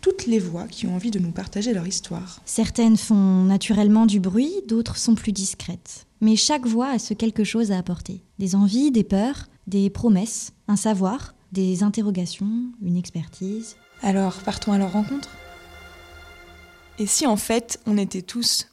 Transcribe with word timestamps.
toutes 0.00 0.26
les 0.26 0.38
voix 0.38 0.66
qui 0.66 0.86
ont 0.86 0.94
envie 0.94 1.10
de 1.10 1.18
nous 1.18 1.32
partager 1.32 1.72
leur 1.72 1.86
histoire. 1.86 2.40
Certaines 2.44 2.96
font 2.96 3.44
naturellement 3.44 4.06
du 4.06 4.20
bruit, 4.20 4.52
d'autres 4.66 4.96
sont 4.96 5.14
plus 5.14 5.32
discrètes. 5.32 6.06
Mais 6.20 6.36
chaque 6.36 6.66
voix 6.66 6.88
a 6.88 6.98
ce 6.98 7.14
quelque 7.14 7.44
chose 7.44 7.70
à 7.72 7.78
apporter. 7.78 8.22
Des 8.38 8.54
envies, 8.54 8.90
des 8.90 9.04
peurs, 9.04 9.46
des 9.66 9.90
promesses, 9.90 10.52
un 10.66 10.76
savoir, 10.76 11.34
des 11.52 11.82
interrogations, 11.82 12.72
une 12.82 12.96
expertise. 12.96 13.76
Alors, 14.02 14.34
partons 14.44 14.72
à 14.72 14.78
leur 14.78 14.92
rencontre 14.92 15.30
Et 16.98 17.06
si 17.06 17.26
en 17.26 17.36
fait, 17.36 17.80
on 17.86 17.98
était 17.98 18.22
tous 18.22 18.68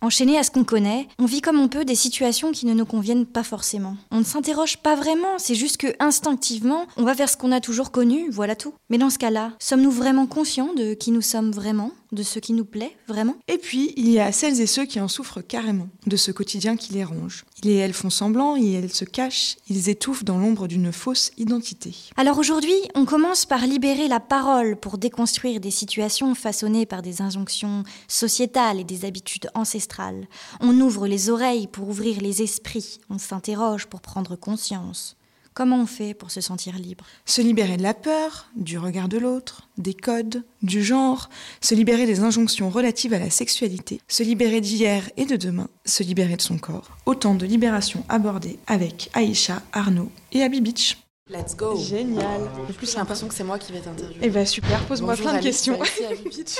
Enchaînés 0.00 0.38
à 0.38 0.42
ce 0.42 0.50
qu'on 0.50 0.64
connaît, 0.64 1.08
on 1.18 1.24
vit 1.24 1.40
comme 1.40 1.58
on 1.58 1.68
peut 1.68 1.84
des 1.84 1.94
situations 1.94 2.52
qui 2.52 2.66
ne 2.66 2.74
nous 2.74 2.84
conviennent 2.84 3.26
pas 3.26 3.42
forcément. 3.42 3.96
On 4.10 4.18
ne 4.18 4.24
s'interroge 4.24 4.78
pas 4.78 4.94
vraiment, 4.94 5.38
c'est 5.38 5.54
juste 5.54 5.78
que 5.78 5.88
instinctivement, 5.98 6.86
on 6.96 7.04
va 7.04 7.14
vers 7.14 7.28
ce 7.28 7.36
qu'on 7.36 7.52
a 7.52 7.60
toujours 7.60 7.90
connu, 7.90 8.30
voilà 8.30 8.54
tout. 8.54 8.74
Mais 8.90 8.98
dans 8.98 9.10
ce 9.10 9.18
cas-là, 9.18 9.52
sommes-nous 9.58 9.90
vraiment 9.90 10.26
conscients 10.26 10.74
de 10.74 10.94
qui 10.94 11.10
nous 11.10 11.22
sommes 11.22 11.52
vraiment? 11.52 11.92
De 12.12 12.22
ce 12.22 12.38
qui 12.38 12.52
nous 12.52 12.64
plaît 12.64 12.96
vraiment 13.08 13.36
Et 13.48 13.58
puis, 13.58 13.92
il 13.96 14.10
y 14.10 14.20
a 14.20 14.32
celles 14.32 14.60
et 14.60 14.66
ceux 14.66 14.84
qui 14.84 15.00
en 15.00 15.08
souffrent 15.08 15.40
carrément, 15.40 15.88
de 16.06 16.16
ce 16.16 16.30
quotidien 16.30 16.76
qui 16.76 16.92
les 16.92 17.04
ronge. 17.04 17.44
Ils 17.62 17.70
et 17.70 17.76
elles 17.76 17.92
font 17.92 18.10
semblant, 18.10 18.56
et 18.56 18.72
elles 18.72 18.92
se 18.92 19.04
cachent, 19.04 19.56
ils 19.68 19.88
étouffent 19.88 20.24
dans 20.24 20.38
l'ombre 20.38 20.66
d'une 20.66 20.92
fausse 20.92 21.30
identité. 21.36 21.94
Alors 22.16 22.38
aujourd'hui, 22.38 22.74
on 22.94 23.04
commence 23.04 23.46
par 23.46 23.66
libérer 23.66 24.08
la 24.08 24.20
parole 24.20 24.76
pour 24.76 24.98
déconstruire 24.98 25.60
des 25.60 25.70
situations 25.70 26.34
façonnées 26.34 26.86
par 26.86 27.02
des 27.02 27.22
injonctions 27.22 27.84
sociétales 28.08 28.80
et 28.80 28.84
des 28.84 29.04
habitudes 29.04 29.50
ancestrales. 29.54 30.26
On 30.60 30.80
ouvre 30.80 31.06
les 31.06 31.30
oreilles 31.30 31.66
pour 31.66 31.88
ouvrir 31.88 32.20
les 32.20 32.42
esprits, 32.42 32.98
on 33.08 33.18
s'interroge 33.18 33.86
pour 33.86 34.00
prendre 34.00 34.36
conscience. 34.36 35.16
Comment 35.60 35.82
on 35.82 35.86
fait 35.86 36.14
pour 36.14 36.30
se 36.30 36.40
sentir 36.40 36.78
libre? 36.78 37.04
Se 37.26 37.42
libérer 37.42 37.76
de 37.76 37.82
la 37.82 37.92
peur, 37.92 38.46
du 38.56 38.78
regard 38.78 39.10
de 39.10 39.18
l'autre, 39.18 39.68
des 39.76 39.92
codes, 39.92 40.42
du 40.62 40.82
genre, 40.82 41.28
se 41.60 41.74
libérer 41.74 42.06
des 42.06 42.20
injonctions 42.20 42.70
relatives 42.70 43.12
à 43.12 43.18
la 43.18 43.28
sexualité, 43.28 44.00
se 44.08 44.22
libérer 44.22 44.62
d'hier 44.62 45.10
et 45.18 45.26
de 45.26 45.36
demain, 45.36 45.68
se 45.84 46.02
libérer 46.02 46.36
de 46.36 46.40
son 46.40 46.56
corps. 46.56 46.96
Autant 47.04 47.34
de 47.34 47.44
libérations 47.44 48.06
abordées 48.08 48.58
avec 48.66 49.10
Aïcha, 49.12 49.60
Arnaud 49.74 50.10
et 50.32 50.42
Abby 50.42 50.62
Beach. 50.62 50.96
Let's 51.28 51.54
go 51.54 51.76
Génial 51.76 52.40
En 52.66 52.72
plus, 52.72 52.90
j'ai 52.92 52.96
l'impression 52.96 53.28
que 53.28 53.34
c'est 53.34 53.44
moi 53.44 53.58
qui 53.58 53.72
vais 53.72 53.80
t'interviewer. 53.80 54.18
Eh 54.22 54.30
ben 54.30 54.46
super, 54.46 54.82
pose-moi 54.86 55.12
Bonjour, 55.12 55.24
plein 55.26 55.32
de 55.34 55.38
Alice, 55.44 55.56
questions. 55.56 55.76
merci, 55.78 56.04
Abby 56.06 56.22
Beach. 56.38 56.56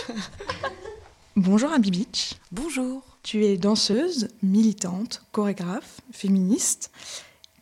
Bonjour 1.37 1.73
Abby 1.73 1.91
Beach. 1.91 2.35
Bonjour. 2.53 3.01
Tu 3.23 3.47
es 3.47 3.57
danseuse, 3.57 4.29
militante, 4.43 5.23
chorégraphe, 5.33 6.03
féministe, 6.13 6.91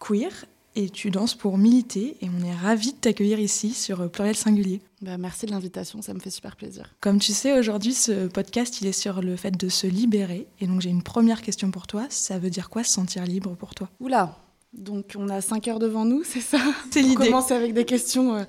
queer 0.00 0.33
et 0.79 0.91
tu 0.91 1.11
danses 1.11 1.34
pour 1.34 1.59
militer 1.59 2.17
et 2.21 2.29
on 2.29 2.45
est 2.47 2.55
ravis 2.55 2.93
de 2.93 2.98
t'accueillir 2.98 3.41
ici 3.41 3.75
sur 3.75 4.09
Pluriel 4.09 4.37
Singulier. 4.37 4.81
Bah, 5.03 5.19
merci 5.19 5.45
de 5.45 5.51
l'invitation, 5.51 6.03
ça 6.03 6.15
me 6.15 6.20
fait 6.20 6.31
super 6.31 6.55
plaisir. 6.55 6.95
Comme 7.01 7.19
tu 7.19 7.33
sais, 7.33 7.59
aujourd'hui 7.59 7.95
ce 7.95 8.29
podcast 8.29 8.81
il 8.81 8.87
est 8.87 8.93
sur 8.93 9.20
le 9.20 9.35
fait 9.35 9.51
de 9.51 9.69
se 9.69 9.89
libérer 9.89 10.47
et 10.61 10.69
donc 10.69 10.81
j'ai 10.81 10.91
une 10.91 11.03
première 11.03 11.43
question 11.43 11.73
pour 11.73 11.89
toi, 11.89 12.07
ça 12.11 12.39
veut 12.39 12.48
dire 12.51 12.70
quoi 12.70 12.85
se 12.85 12.92
sentir 12.92 13.25
libre 13.25 13.57
pour 13.57 13.75
toi? 13.75 13.89
Oula 13.98 14.39
Donc, 14.73 15.14
on 15.19 15.29
a 15.30 15.41
5 15.41 15.67
heures 15.67 15.79
devant 15.80 16.05
nous, 16.05 16.23
c'est 16.25 16.41
ça? 16.41 16.58
C'est 16.92 17.01
On 17.02 17.08
l'idée. 17.08 17.27
commence 17.27 17.51
avec 17.51 17.75
des 17.75 17.85
questions 17.85 18.36
euh, 18.36 18.45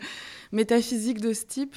métaphysiques 0.52 1.22
de 1.22 1.34
ce 1.34 1.46
type. 1.46 1.76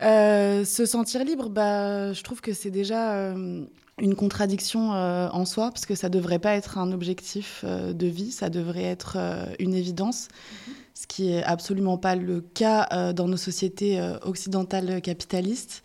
Euh, 0.00 0.64
se 0.64 0.86
sentir 0.86 1.24
libre, 1.24 1.48
bah, 1.48 2.12
je 2.12 2.22
trouve 2.22 2.40
que 2.40 2.52
c'est 2.52 2.70
déjà 2.70 3.14
euh, 3.14 3.64
une 4.02 4.16
contradiction 4.16 4.94
euh, 4.94 5.28
en 5.30 5.44
soi, 5.44 5.70
parce 5.70 5.86
que 5.86 5.94
ça 5.94 6.08
devrait 6.08 6.40
pas 6.40 6.54
être 6.56 6.76
un 6.76 6.90
objectif 6.90 7.62
euh, 7.64 7.92
de 7.92 8.08
vie, 8.08 8.32
ça 8.32 8.50
devrait 8.50 8.82
être 8.82 9.14
euh, 9.16 9.46
une 9.60 9.74
évidence, 9.74 10.26
ce 10.92 11.06
qui 11.06 11.32
est 11.32 11.44
absolument 11.44 11.98
pas 11.98 12.16
le 12.16 12.40
cas 12.40 13.12
dans 13.12 13.28
nos 13.28 13.36
sociétés 13.36 14.00
occidentales 14.22 15.00
capitalistes. 15.00 15.82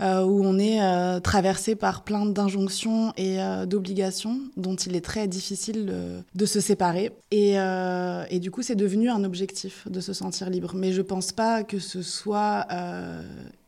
où 0.00 0.42
on 0.44 0.58
est 0.58 0.80
traversé 1.20 1.76
par 1.76 2.02
plein 2.02 2.24
d'injonctions 2.24 3.12
et 3.16 3.38
d'obligations 3.66 4.40
dont 4.56 4.74
il 4.74 4.96
est 4.96 5.04
très 5.04 5.28
difficile 5.28 5.92
de 6.34 6.46
se 6.46 6.60
séparer. 6.60 7.12
Et, 7.30 7.54
et 7.54 8.40
du 8.40 8.50
coup, 8.50 8.62
c'est 8.62 8.74
devenu 8.74 9.10
un 9.10 9.22
objectif 9.22 9.86
de 9.88 10.00
se 10.00 10.12
sentir 10.12 10.50
libre. 10.50 10.72
Mais 10.74 10.92
je 10.92 11.02
pense 11.02 11.30
pas 11.30 11.62
que 11.62 11.78
ce 11.78 12.02
soit 12.02 12.66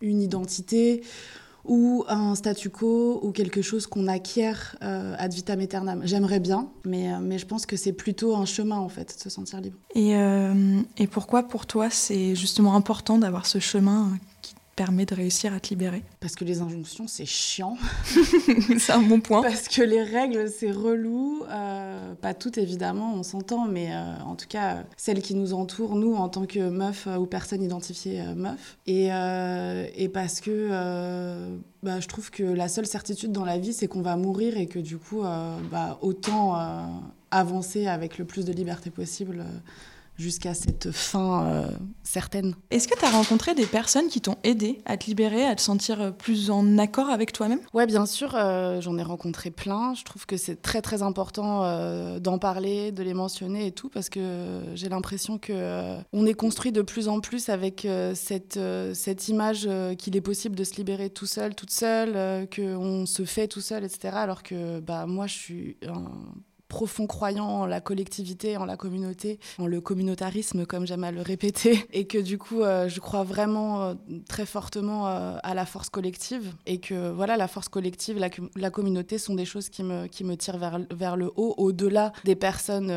une 0.01 0.23
identité 0.23 1.03
ou 1.65 2.05
un 2.09 2.35
statu 2.35 2.71
quo 2.71 3.21
ou 3.23 3.33
quelque 3.33 3.63
chose 3.63 3.87
qu'on 3.87 4.07
acquiert 4.07 4.77
euh, 4.83 5.15
ad 5.19 5.33
vitam 5.33 5.61
aeternam. 5.61 6.03
J'aimerais 6.05 6.41
bien, 6.41 6.69
mais, 6.85 7.13
euh, 7.13 7.19
mais 7.21 7.39
je 7.39 7.47
pense 7.47 7.67
que 7.67 7.77
c'est 7.77 7.93
plutôt 7.93 8.35
un 8.37 8.45
chemin 8.45 8.79
en 8.79 8.89
fait, 8.89 9.15
de 9.17 9.23
se 9.23 9.31
sentir 9.31 9.61
libre. 9.61 9.77
Et, 9.95 10.17
euh, 10.17 10.81
et 10.97 11.07
pourquoi 11.07 11.43
pour 11.43 11.67
toi 11.67 11.91
c'est 11.91 12.35
justement 12.35 12.75
important 12.75 13.19
d'avoir 13.19 13.47
ce 13.47 13.59
chemin 13.59 14.11
permet 14.77 15.05
de 15.05 15.15
réussir 15.15 15.53
à 15.53 15.61
te 15.61 15.69
libérer 15.69 16.03
Parce 16.21 16.35
que 16.35 16.45
les 16.45 16.61
injonctions, 16.63 17.07
c'est 17.07 17.27
chiant. 17.27 17.77
C'est 18.79 18.93
un 18.93 19.03
bon 19.03 19.21
point. 19.21 19.43
Parce 19.43 19.69
que 19.69 19.83
les 19.83 20.03
règles, 20.03 20.49
c'est 20.49 20.71
relou. 20.71 21.43
Euh, 21.51 22.15
pas 22.15 22.35
toutes, 22.35 22.59
évidemment, 22.59 23.15
on 23.15 23.23
s'entend, 23.23 23.67
mais 23.67 23.93
euh, 23.93 24.17
en 24.25 24.37
tout 24.37 24.47
cas, 24.49 24.77
euh, 24.77 24.83
celles 24.97 25.23
qui 25.23 25.35
nous 25.35 25.53
entourent, 25.53 25.97
nous, 25.97 26.15
en 26.15 26.29
tant 26.29 26.47
que 26.47 26.71
meufs 26.71 27.07
euh, 27.07 27.17
ou 27.17 27.27
personnes 27.27 27.63
identifiées 27.63 28.23
meufs. 28.35 28.79
Et, 28.87 29.09
et 29.09 30.09
parce 30.09 30.41
que 30.41 30.69
bah, 31.83 32.01
je 32.01 32.09
trouve 32.09 32.31
que 32.31 32.43
la 32.43 32.69
seule 32.69 32.87
certitude 32.87 33.33
dans 33.33 33.45
la 33.45 33.59
vie, 33.59 33.73
c'est 33.73 33.87
qu'on 33.87 34.03
va 34.03 34.17
mourir 34.17 34.57
et 34.57 34.67
que 34.67 34.79
du 34.79 34.99
coup, 34.99 35.23
bah, 35.71 35.99
autant 36.03 36.57
avancer 37.31 37.87
avec 37.87 38.19
le 38.19 38.25
plus 38.25 38.45
de 38.45 38.53
liberté 38.53 38.91
possible. 38.91 39.45
Jusqu'à 40.21 40.55
cette 40.55 40.91
fin 40.93 41.47
euh, 41.47 41.67
certaine. 42.03 42.55
Est-ce 42.71 42.87
que 42.87 42.99
tu 42.99 43.05
as 43.05 43.11
rencontré 43.11 43.55
des 43.55 43.67
personnes 43.67 44.09
qui 44.09 44.21
t'ont 44.21 44.37
aidé 44.45 44.81
à 44.85 44.97
te 44.97 45.07
libérer, 45.07 45.45
à 45.45 45.55
te 45.55 45.61
sentir 45.61 46.01
euh, 46.01 46.11
plus 46.11 46.51
en 46.51 46.79
accord 46.79 47.11
avec 47.11 47.33
toi-même? 47.33 47.61
Ouais, 47.75 47.87
bien 47.87 48.07
sûr, 48.07 48.35
euh, 48.35 48.81
j'en 48.81 48.99
ai 48.99 49.03
rencontré 49.03 49.51
plein. 49.51 49.95
Je 49.95 50.05
trouve 50.05 50.27
que 50.27 50.37
c'est 50.37 50.63
très 50.63 50.83
très 50.83 51.03
important 51.03 51.65
euh, 51.65 52.21
d'en 52.21 52.39
parler, 52.39 52.93
de 52.93 53.03
les 53.03 53.15
mentionner 53.15 53.67
et 53.67 53.73
tout, 53.73 53.89
parce 53.89 54.09
que 54.09 54.61
j'ai 54.75 54.89
l'impression 54.89 55.39
que 55.39 55.97
on 56.13 56.27
est 56.27 56.35
construit 56.35 56.73
de 56.73 56.83
plus 56.83 57.09
en 57.09 57.21
plus 57.21 57.49
avec 57.49 57.87
cette 58.15 58.59
cette 58.95 59.29
image 59.29 59.69
qu'il 59.99 60.17
est 60.17 60.21
possible 60.21 60.55
de 60.57 60.65
se 60.65 60.75
libérer 60.77 61.11
tout 61.11 61.27
seul, 61.27 61.55
toute 61.55 61.71
seule, 61.71 62.13
euh, 62.17 62.47
que 62.47 62.77
on 62.77 63.07
se 63.07 63.25
fait 63.25 63.49
tout 63.49 63.61
seul, 63.61 63.85
etc. 63.85 64.15
Alors 64.15 64.43
que 64.43 64.81
bah 64.81 65.07
moi, 65.07 65.27
je 65.27 65.35
suis 65.35 65.77
un 65.87 66.11
profond 66.71 67.07
croyant 67.07 67.47
en 67.47 67.67
la 67.67 67.81
collectivité, 67.83 68.57
en 68.57 68.65
la 68.65 68.77
communauté, 68.79 69.39
en 69.59 69.67
le 69.67 69.81
communautarisme, 69.83 70.65
comme 70.65 70.87
j'aime 70.87 71.05
à 71.05 71.11
le 71.11 71.21
répéter, 71.21 71.85
et 71.93 72.07
que 72.07 72.17
du 72.17 72.39
coup, 72.39 72.63
euh, 72.63 72.89
je 72.89 73.01
crois 73.01 73.25
vraiment 73.25 73.83
euh, 73.83 73.95
très 74.29 74.47
fortement 74.47 75.09
euh, 75.09 75.37
à 75.43 75.53
la 75.55 75.67
force 75.67 75.91
collective, 75.91 76.55
et 76.67 76.79
que 76.79 77.11
voilà, 77.11 77.37
la 77.37 77.49
force 77.49 77.69
collective, 77.69 78.19
la, 78.19 78.31
com- 78.31 78.49
la 78.57 78.71
communauté 78.71 79.19
sont 79.19 79.35
des 79.35 79.45
choses 79.45 79.69
qui 79.69 79.83
me, 79.83 80.07
qui 80.07 80.23
me 80.25 80.37
tirent 80.37 80.59
vers, 80.59 80.79
vers 80.93 81.17
le 81.17 81.31
haut, 81.37 81.55
au-delà 81.59 82.13
des 82.25 82.37
personnes 82.37 82.91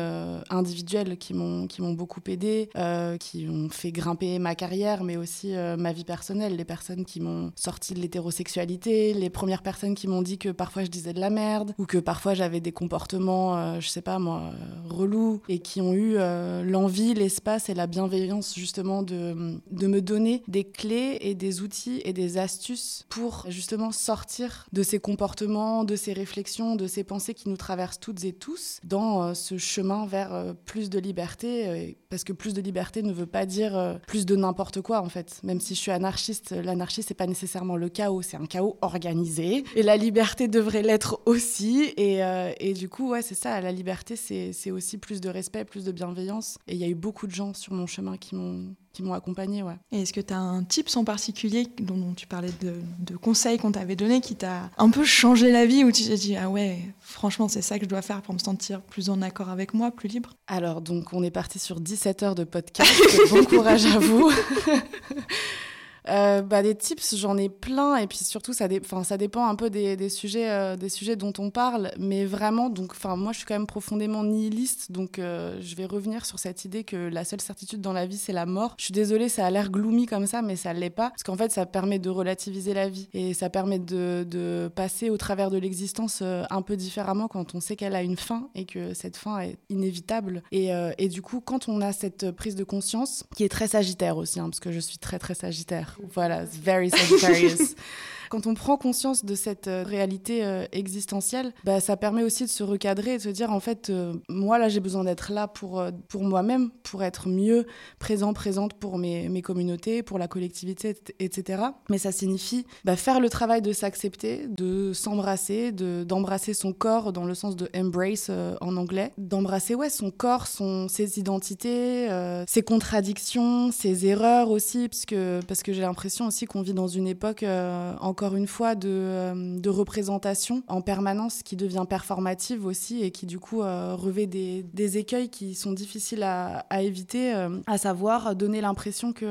individuelles 0.50 1.18
qui 1.18 1.34
m'ont 1.34 1.66
beaucoup 1.94 2.20
aidé, 2.28 2.70
qui 3.18 3.46
ont 3.50 3.68
fait 3.70 3.90
grimper 3.90 4.38
ma 4.38 4.54
carrière, 4.54 5.02
mais 5.02 5.16
aussi 5.16 5.52
ma 5.78 5.92
vie 5.92 6.04
personnelle, 6.04 6.54
les 6.56 6.64
personnes 6.64 7.04
qui 7.04 7.20
m'ont 7.20 7.50
sorti 7.56 7.92
de 7.94 7.98
l'hétérosexualité, 8.00 9.14
les 9.14 9.30
premières 9.30 9.62
personnes 9.62 9.94
qui 9.96 10.06
m'ont 10.06 10.22
dit 10.22 10.38
que 10.38 10.50
parfois 10.50 10.84
je 10.84 10.90
disais 10.90 11.12
de 11.12 11.20
la 11.20 11.30
merde, 11.30 11.74
ou 11.78 11.86
que 11.86 11.98
parfois 11.98 12.34
j'avais 12.34 12.60
des 12.60 12.72
comportements, 12.72 13.56
euh, 13.64 13.80
je 13.80 13.88
sais 13.88 14.02
pas 14.02 14.18
moi, 14.18 14.52
relous, 14.88 15.40
et 15.48 15.58
qui 15.58 15.80
ont 15.80 15.92
eu 15.92 16.14
euh, 16.16 16.62
l'envie, 16.62 17.14
l'espace 17.14 17.68
et 17.68 17.74
la 17.74 17.86
bienveillance 17.86 18.54
justement 18.54 19.02
de, 19.02 19.58
de 19.70 19.86
me 19.86 20.00
donner 20.00 20.42
des 20.48 20.64
clés 20.64 21.18
et 21.20 21.34
des 21.34 21.62
outils 21.62 22.00
et 22.04 22.12
des 22.12 22.38
astuces 22.38 23.04
pour 23.08 23.46
justement 23.48 23.92
sortir 23.92 24.66
de 24.72 24.82
ces 24.82 24.98
comportements, 24.98 25.84
de 25.84 25.96
ces 25.96 26.12
réflexions, 26.12 26.76
de 26.76 26.86
ces 26.86 27.04
pensées 27.04 27.34
qui 27.34 27.48
nous 27.48 27.56
traversent 27.56 28.00
toutes 28.00 28.24
et 28.24 28.32
tous 28.32 28.80
dans 28.84 29.22
euh, 29.22 29.34
ce 29.34 29.58
chemin 29.58 30.06
vers 30.06 30.54
plus 30.64 30.90
de 30.90 30.98
liberté, 30.98 31.96
parce 32.14 32.22
que 32.22 32.32
plus 32.32 32.54
de 32.54 32.60
liberté 32.60 33.02
ne 33.02 33.12
veut 33.12 33.26
pas 33.26 33.44
dire 33.44 33.76
euh, 33.76 33.94
plus 34.06 34.24
de 34.24 34.36
n'importe 34.36 34.80
quoi 34.82 35.00
en 35.00 35.08
fait. 35.08 35.40
Même 35.42 35.60
si 35.60 35.74
je 35.74 35.80
suis 35.80 35.90
anarchiste, 35.90 36.52
l'anarchie 36.52 37.02
c'est 37.02 37.14
pas 37.14 37.26
nécessairement 37.26 37.76
le 37.76 37.88
chaos, 37.88 38.22
c'est 38.22 38.36
un 38.36 38.46
chaos 38.46 38.78
organisé, 38.82 39.64
et 39.74 39.82
la 39.82 39.96
liberté 39.96 40.46
devrait 40.46 40.82
l'être 40.82 41.20
aussi. 41.26 41.92
Et, 41.96 42.22
euh, 42.22 42.52
et 42.60 42.72
du 42.72 42.88
coup, 42.88 43.10
ouais, 43.10 43.22
c'est 43.22 43.34
ça, 43.34 43.60
la 43.60 43.72
liberté 43.72 44.14
c'est 44.14 44.70
aussi 44.70 44.98
plus 44.98 45.20
de 45.20 45.28
respect, 45.28 45.64
plus 45.64 45.84
de 45.84 45.90
bienveillance. 45.90 46.56
Et 46.68 46.74
il 46.74 46.78
y 46.78 46.84
a 46.84 46.88
eu 46.88 46.94
beaucoup 46.94 47.26
de 47.26 47.32
gens 47.32 47.52
sur 47.52 47.72
mon 47.72 47.86
chemin 47.86 48.16
qui 48.16 48.36
m'ont 48.36 48.74
qui 48.94 49.02
m'ont 49.02 49.12
accompagné. 49.12 49.62
Ouais. 49.62 49.76
Et 49.92 50.02
est-ce 50.02 50.12
que 50.12 50.20
tu 50.20 50.32
as 50.32 50.38
un 50.38 50.62
tips 50.62 50.96
en 50.96 51.04
particulier 51.04 51.66
dont, 51.80 52.14
tu 52.16 52.26
parlais 52.26 52.52
de, 52.62 52.74
de 53.00 53.16
conseils 53.16 53.58
qu'on 53.58 53.72
t'avait 53.72 53.96
donné 53.96 54.20
qui 54.20 54.36
t'a 54.36 54.70
un 54.78 54.88
peu 54.88 55.04
changé 55.04 55.52
la 55.52 55.66
vie, 55.66 55.84
où 55.84 55.92
tu 55.92 56.04
t'es 56.04 56.16
dit, 56.16 56.36
ah 56.36 56.48
ouais, 56.48 56.78
franchement, 57.00 57.48
c'est 57.48 57.60
ça 57.60 57.78
que 57.78 57.84
je 57.84 57.90
dois 57.90 58.02
faire 58.02 58.22
pour 58.22 58.32
me 58.32 58.38
sentir 58.38 58.80
plus 58.80 59.10
en 59.10 59.20
accord 59.20 59.50
avec 59.50 59.74
moi, 59.74 59.90
plus 59.90 60.08
libre? 60.08 60.30
Alors, 60.46 60.80
donc, 60.80 61.12
on 61.12 61.22
est 61.22 61.30
parti 61.30 61.58
sur 61.58 61.80
17 61.80 62.22
heures 62.22 62.34
de 62.34 62.44
podcast. 62.44 62.90
bon 63.30 63.44
courage 63.44 63.84
à 63.86 63.98
vous. 63.98 64.30
Euh, 66.08 66.42
bah, 66.42 66.62
des 66.62 66.74
tips, 66.74 67.16
j'en 67.16 67.36
ai 67.36 67.48
plein, 67.48 67.96
et 67.96 68.06
puis 68.06 68.18
surtout, 68.18 68.52
ça, 68.52 68.68
dépend 68.68 69.46
un 69.46 69.54
peu 69.54 69.70
des, 69.70 69.96
des 69.96 70.08
sujets, 70.08 70.50
euh, 70.50 70.76
des 70.76 70.88
sujets 70.88 71.16
dont 71.16 71.32
on 71.38 71.50
parle, 71.50 71.92
mais 71.98 72.24
vraiment, 72.26 72.68
donc, 72.68 72.92
moi, 73.04 73.32
je 73.32 73.38
suis 73.38 73.46
quand 73.46 73.54
même 73.54 73.66
profondément 73.66 74.22
nihiliste, 74.22 74.92
donc 74.92 75.18
euh, 75.18 75.58
je 75.60 75.74
vais 75.76 75.86
revenir 75.86 76.26
sur 76.26 76.38
cette 76.38 76.64
idée 76.64 76.84
que 76.84 76.96
la 76.96 77.24
seule 77.24 77.40
certitude 77.40 77.80
dans 77.80 77.92
la 77.92 78.06
vie, 78.06 78.18
c'est 78.18 78.32
la 78.32 78.46
mort. 78.46 78.74
Je 78.78 78.84
suis 78.84 78.92
désolée, 78.92 79.28
ça 79.28 79.46
a 79.46 79.50
l'air 79.50 79.70
gloomy 79.70 80.06
comme 80.06 80.26
ça, 80.26 80.42
mais 80.42 80.56
ça 80.56 80.74
ne 80.74 80.80
l'est 80.80 80.90
pas, 80.90 81.10
parce 81.10 81.22
qu'en 81.22 81.36
fait, 81.36 81.50
ça 81.50 81.64
permet 81.66 81.98
de 81.98 82.10
relativiser 82.10 82.74
la 82.74 82.88
vie, 82.88 83.08
et 83.14 83.32
ça 83.34 83.48
permet 83.48 83.78
de, 83.78 84.70
passer 84.74 85.10
au 85.10 85.16
travers 85.16 85.50
de 85.50 85.58
l'existence 85.58 86.22
un 86.22 86.62
peu 86.62 86.76
différemment 86.76 87.28
quand 87.28 87.54
on 87.54 87.60
sait 87.60 87.76
qu'elle 87.76 87.94
a 87.94 88.02
une 88.02 88.16
fin, 88.16 88.48
et 88.54 88.64
que 88.64 88.94
cette 88.94 89.16
fin 89.16 89.40
est 89.40 89.56
inévitable. 89.68 90.42
Et, 90.52 90.70
et 90.98 91.08
du 91.08 91.22
coup, 91.22 91.40
quand 91.40 91.68
on 91.68 91.80
a 91.80 91.92
cette 91.92 92.30
prise 92.32 92.56
de 92.56 92.64
conscience, 92.64 93.24
qui 93.36 93.44
est 93.44 93.48
très 93.48 93.68
sagittaire 93.68 94.16
aussi, 94.16 94.40
hein, 94.40 94.50
parce 94.50 94.60
que 94.60 94.72
je 94.72 94.80
suis 94.80 94.98
très, 94.98 95.18
très 95.18 95.34
sagittaire, 95.34 95.93
voilà, 96.14 96.44
very 96.44 96.90
Sagittarius. 96.90 97.74
Quand 98.30 98.46
on 98.46 98.54
prend 98.54 98.76
conscience 98.76 99.24
de 99.24 99.34
cette 99.34 99.68
euh, 99.68 99.82
réalité 99.82 100.44
euh, 100.44 100.64
existentielle, 100.72 101.52
bah, 101.64 101.80
ça 101.80 101.96
permet 101.96 102.22
aussi 102.22 102.44
de 102.44 102.48
se 102.48 102.62
recadrer 102.62 103.14
et 103.14 103.16
de 103.18 103.22
se 103.22 103.28
dire 103.28 103.50
en 103.50 103.60
fait, 103.60 103.90
euh, 103.90 104.14
moi 104.28 104.58
là 104.58 104.68
j'ai 104.68 104.80
besoin 104.80 105.04
d'être 105.04 105.32
là 105.32 105.48
pour, 105.48 105.84
pour 106.08 106.24
moi-même, 106.24 106.70
pour 106.82 107.02
être 107.02 107.28
mieux 107.28 107.66
présent, 107.98 108.32
présente 108.32 108.74
pour 108.74 108.98
mes, 108.98 109.28
mes, 109.28 109.42
communautés, 109.42 110.02
pour 110.02 110.18
la 110.18 110.28
collectivité, 110.28 110.96
etc. 111.18 111.62
Mais 111.90 111.98
ça 111.98 112.12
signifie 112.12 112.66
bah, 112.84 112.96
faire 112.96 113.20
le 113.20 113.28
travail 113.28 113.62
de 113.62 113.72
s'accepter, 113.72 114.46
de 114.48 114.92
s'embrasser, 114.92 115.72
d'embrasser 115.72 116.54
son 116.54 116.72
corps 116.72 117.12
dans 117.12 117.24
le 117.24 117.34
sens 117.34 117.56
de 117.56 117.68
embrace 117.76 118.30
en 118.60 118.76
anglais, 118.76 119.12
d'embrasser 119.18 119.74
ouais, 119.74 119.90
son 119.90 120.10
corps, 120.10 120.46
son, 120.46 120.88
ses 120.88 121.18
identités, 121.18 122.08
ses 122.46 122.62
contradictions, 122.62 123.70
ses 123.70 124.06
erreurs 124.06 124.50
aussi, 124.50 124.88
parce 124.88 125.04
que, 125.04 125.40
parce 125.46 125.62
que 125.62 125.72
j'ai 125.72 125.82
l'impression 125.82 126.26
aussi 126.26 126.46
qu'on 126.46 126.62
vit 126.62 126.74
dans 126.74 126.88
une 126.88 127.06
époque 127.06 127.44
en 127.44 128.13
encore 128.14 128.36
une 128.36 128.46
fois, 128.46 128.76
de, 128.76 128.88
euh, 128.88 129.58
de, 129.58 129.68
représentation 129.68 130.62
en 130.68 130.82
permanence 130.82 131.42
qui 131.42 131.56
devient 131.56 131.84
performative 131.88 132.64
aussi 132.64 133.02
et 133.02 133.10
qui 133.10 133.26
du 133.26 133.40
coup 133.40 133.60
euh, 133.60 133.96
revêt 133.96 134.28
des, 134.28 134.98
écueils 134.98 135.30
qui 135.30 135.56
sont 135.56 135.72
difficiles 135.72 136.22
à, 136.22 136.64
éviter, 136.80 137.34
euh, 137.34 137.58
à 137.66 137.76
savoir 137.76 138.36
donner 138.36 138.60
l'impression 138.60 139.12
que 139.12 139.26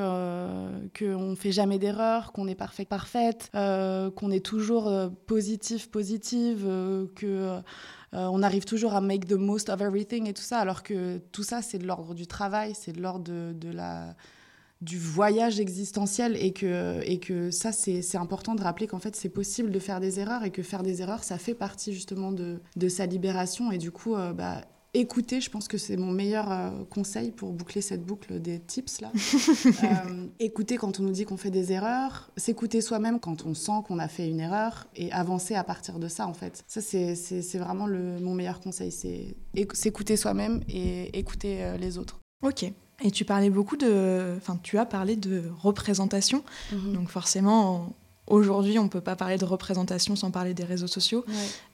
qu'on 0.99 1.29
ne 1.29 1.35
fait 1.35 1.53
jamais 1.53 1.79
d'erreur, 1.79 2.33
qu'on 2.33 2.45
est 2.49 2.55
parfait 2.55 2.83
parfaite, 2.83 3.49
qu'on 3.53 4.31
est 4.31 4.45
toujours 4.45 4.91
positif 5.27 5.89
positive, 5.89 6.67
que 7.15 7.61
on 8.11 8.43
arrive 8.43 8.65
toujours 8.65 8.95
à 8.95 9.01
make 9.01 9.27
the 9.27 9.37
most 9.37 9.69
of 9.69 9.79
everything 9.79 10.27
et 10.27 10.33
tout 10.33 10.41
ça, 10.41 10.59
alors 10.59 10.83
que 10.83 11.19
tout 11.31 11.43
ça, 11.43 11.61
c'est 11.61 11.77
de 11.77 11.87
l'ordre 11.87 12.13
du 12.13 12.27
travail, 12.27 12.73
c'est 12.75 12.91
de 12.91 13.01
l'ordre 13.01 13.23
de, 13.23 13.71
la, 13.71 14.13
du 14.83 14.99
voyage 14.99 15.59
existentiel 15.59 16.35
et 16.35 16.51
que, 16.51 17.01
et 17.05 17.19
que 17.19 17.51
ça, 17.51 17.71
c'est 17.71 18.17
important 18.17 18.53
de 18.53 18.61
rappeler 18.61 18.87
qu'en 18.87 18.99
fait, 18.99 19.15
c'est 19.15 19.29
possible 19.29 19.71
de 19.71 19.79
faire 19.79 19.99
des 19.99 20.19
erreurs 20.19 20.43
et 20.43 20.51
que 20.51 20.61
faire 20.61 20.83
des 20.83 21.01
erreurs, 21.01 21.23
ça 21.23 21.37
fait 21.37 21.53
partie 21.53 21.93
justement 21.93 22.31
de, 22.31 22.59
de 22.75 22.89
sa 22.89 23.05
libération. 23.05 23.71
Et 23.71 23.77
du 23.77 23.91
coup, 23.91 24.15
euh, 24.15 24.33
bah, 24.33 24.61
écouter, 24.93 25.39
je 25.39 25.49
pense 25.49 25.69
que 25.69 25.77
c'est 25.77 25.95
mon 25.95 26.11
meilleur 26.11 26.51
euh, 26.51 26.83
conseil 26.89 27.31
pour 27.31 27.53
boucler 27.53 27.81
cette 27.81 28.03
boucle 28.05 28.41
des 28.41 28.59
tips 28.59 29.01
là. 29.01 29.11
Euh, 29.83 30.27
écouter 30.39 30.77
quand 30.77 30.99
on 30.99 31.03
nous 31.03 31.11
dit 31.11 31.25
qu'on 31.25 31.37
fait 31.37 31.51
des 31.51 31.71
erreurs, 31.71 32.31
s'écouter 32.37 32.79
soi-même 32.81 33.19
quand 33.19 33.45
on 33.45 33.53
sent 33.53 33.83
qu'on 33.85 33.99
a 33.99 34.07
fait 34.07 34.29
une 34.29 34.39
erreur 34.39 34.87
et 34.95 35.11
avancer 35.11 35.55
à 35.55 35.63
partir 35.63 35.99
de 35.99 36.07
ça 36.07 36.27
en 36.27 36.33
fait. 36.33 36.63
Ça 36.67 36.81
c'est 36.81 37.57
vraiment 37.57 37.85
le, 37.85 38.19
mon 38.19 38.33
meilleur 38.33 38.59
conseil, 38.59 38.91
c'est 38.91 39.35
s'écouter 39.73 40.15
soi-même 40.15 40.61
et 40.69 41.17
écouter 41.17 41.73
les 41.79 41.97
autres. 41.97 42.19
Ok. 42.43 42.71
Et 43.01 43.11
tu 43.11 43.25
parlais 43.25 43.49
beaucoup 43.49 43.77
de. 43.77 44.35
Enfin, 44.37 44.59
tu 44.61 44.77
as 44.77 44.85
parlé 44.85 45.15
de 45.15 45.43
représentation. 45.61 46.43
Mhm. 46.71 46.93
Donc, 46.93 47.09
forcément, 47.09 47.93
aujourd'hui, 48.27 48.79
on 48.79 48.83
ne 48.83 48.89
peut 48.89 49.01
pas 49.01 49.15
parler 49.15 49.37
de 49.37 49.45
représentation 49.45 50.15
sans 50.15 50.31
parler 50.31 50.53
des 50.53 50.63
réseaux 50.63 50.87
sociaux, 50.87 51.25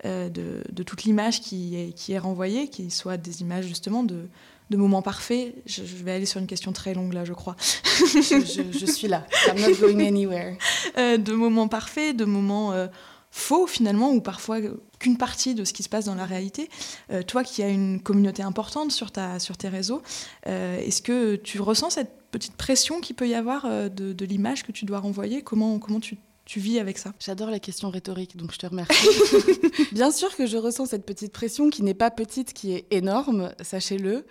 euh, 0.06 0.30
de, 0.30 0.64
de, 0.72 0.84
toute 0.84 1.04
l'image 1.04 1.42
qui 1.42 1.76
est, 1.76 1.92
qui 1.94 2.14
est 2.14 2.20
renvoyée, 2.20 2.68
qui 2.68 2.90
soit 2.90 3.18
des 3.18 3.42
images 3.42 3.66
justement 3.66 4.04
de, 4.04 4.28
de 4.70 4.78
moments 4.78 5.02
parfaits. 5.02 5.56
Je, 5.66 5.82
vais 5.84 6.12
aller 6.12 6.26
sur 6.26 6.40
une 6.40 6.48
question 6.48 6.72
très 6.72 6.94
longue 6.94 7.14
là, 7.14 7.26
je 7.26 7.34
crois. 7.34 7.56
je, 7.84 8.86
suis 8.86 9.08
là. 9.08 9.26
I'm 9.48 9.60
not 9.62 9.76
going 9.80 10.00
anywhere. 10.08 10.58
Euh, 10.98 11.18
de 11.18 11.34
moments 11.34 11.68
parfaits, 11.68 12.16
de 12.16 12.26
moments. 12.26 12.74
Euh, 12.74 12.88
faux 13.32 13.68
finalement, 13.68 14.12
ou 14.12 14.22
parfois 14.22 14.60
qu'une 14.98 15.18
partie 15.18 15.56
de 15.56 15.64
ce 15.64 15.74
qui 15.74 15.84
se 15.84 15.90
passe 15.90 16.06
dans 16.06 16.16
la 16.16 16.26
réalité. 16.26 16.70
Euh, 17.12 17.22
toi 17.22 17.44
qui 17.44 17.62
as 17.64 17.70
une 17.70 18.02
communauté 18.02 18.44
importante 18.44 18.92
sur, 18.92 19.12
ta, 19.12 19.40
sur 19.40 19.58
tes 19.58 19.70
réseaux, 19.70 20.02
euh, 20.48 20.80
est-ce 20.80 21.02
que 21.02 21.36
tu 21.36 21.62
ressens 21.62 21.92
cette 21.92 22.12
petite 22.32 22.56
pression 22.56 23.02
qu'il 23.02 23.16
peut 23.16 23.28
y 23.28 23.36
avoir 23.36 23.66
euh, 23.66 23.90
de, 23.90 24.26
l'image 24.26 24.64
que 24.64 24.72
tu 24.72 24.86
dois 24.86 25.00
renvoyer? 25.00 25.42
Comment, 25.42 25.80
comment 25.80 26.00
tu, 26.00 26.18
tu 26.46 26.60
vis 26.60 26.80
avec 26.80 26.98
ça? 26.98 27.14
J'adore 27.20 27.50
les 27.50 27.60
questions 27.60 27.90
rhétoriques, 27.90 28.36
donc 28.36 28.52
je 28.52 28.58
te 28.58 28.66
remercie. 28.66 29.08
Bien 29.92 30.12
sûr 30.12 30.36
que 30.36 30.46
je 30.46 30.58
ressens 30.58 30.88
cette 30.88 31.06
petite 31.06 31.32
pression 31.32 31.70
qui 31.70 31.84
n'est 31.84 31.94
pas 31.94 32.12
petite, 32.12 32.54
qui 32.54 32.74
est 32.74 32.86
énorme, 32.92 33.54
sachez-le, 33.62 34.26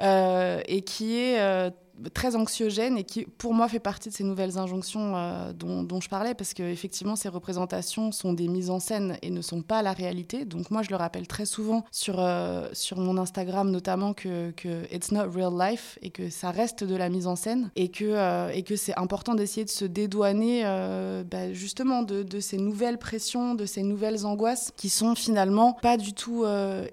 et 0.00 0.82
qui 0.82 1.16
est 1.16 1.72
très 2.14 2.36
anxiogène 2.36 2.98
et 2.98 3.04
qui, 3.04 3.24
pour 3.24 3.54
moi, 3.54 3.68
fait 3.68 3.78
partie 3.78 4.08
de 4.08 4.14
ces 4.14 4.24
nouvelles 4.24 4.58
injonctions 4.58 5.16
euh, 5.16 5.52
dont, 5.52 6.00
je 6.00 6.08
parlais, 6.08 6.34
parce 6.34 6.54
qu'effectivement, 6.54 7.16
ces 7.16 7.28
représentations 7.28 8.12
sont 8.12 8.32
des 8.32 8.48
mises 8.48 8.70
en 8.70 8.80
scène 8.80 9.18
et 9.22 9.30
ne 9.30 9.42
sont 9.42 9.62
pas 9.62 9.82
la 9.82 9.92
réalité. 9.92 10.44
Donc 10.44 10.70
moi, 10.70 10.82
je 10.82 10.90
le 10.90 10.96
rappelle 10.96 11.26
très 11.26 11.46
souvent 11.46 11.84
sur, 11.90 12.16
euh, 12.18 12.68
sur 12.72 12.98
mon 12.98 13.18
Instagram, 13.18 13.70
notamment, 13.70 14.14
que, 14.14 14.50
que 14.52 14.84
it's 14.92 15.12
not 15.12 15.30
real 15.30 15.52
life 15.58 15.98
et 16.02 16.10
que 16.10 16.30
ça 16.30 16.50
reste 16.50 16.84
de 16.84 16.96
la 16.96 17.08
mise 17.08 17.26
en 17.26 17.36
scène 17.36 17.70
et 17.76 17.88
que, 17.88 18.04
euh, 18.04 18.60
que 18.62 18.76
c'est 18.76 18.96
important 18.98 19.34
d'essayer 19.34 19.64
de 19.64 19.70
se 19.70 19.84
dédouaner 19.84 20.62
bah, 21.30 21.52
justement 21.52 22.02
de, 22.02 22.22
de, 22.22 22.40
ces 22.40 22.56
nouvelles 22.56 22.98
pressions, 22.98 23.54
de 23.54 23.66
ces 23.66 23.82
nouvelles 23.82 24.24
angoisses 24.24 24.72
qui 24.76 24.88
sont 24.88 25.14
finalement 25.14 25.74
pas 25.82 25.96
du 25.96 26.12
tout 26.12 26.44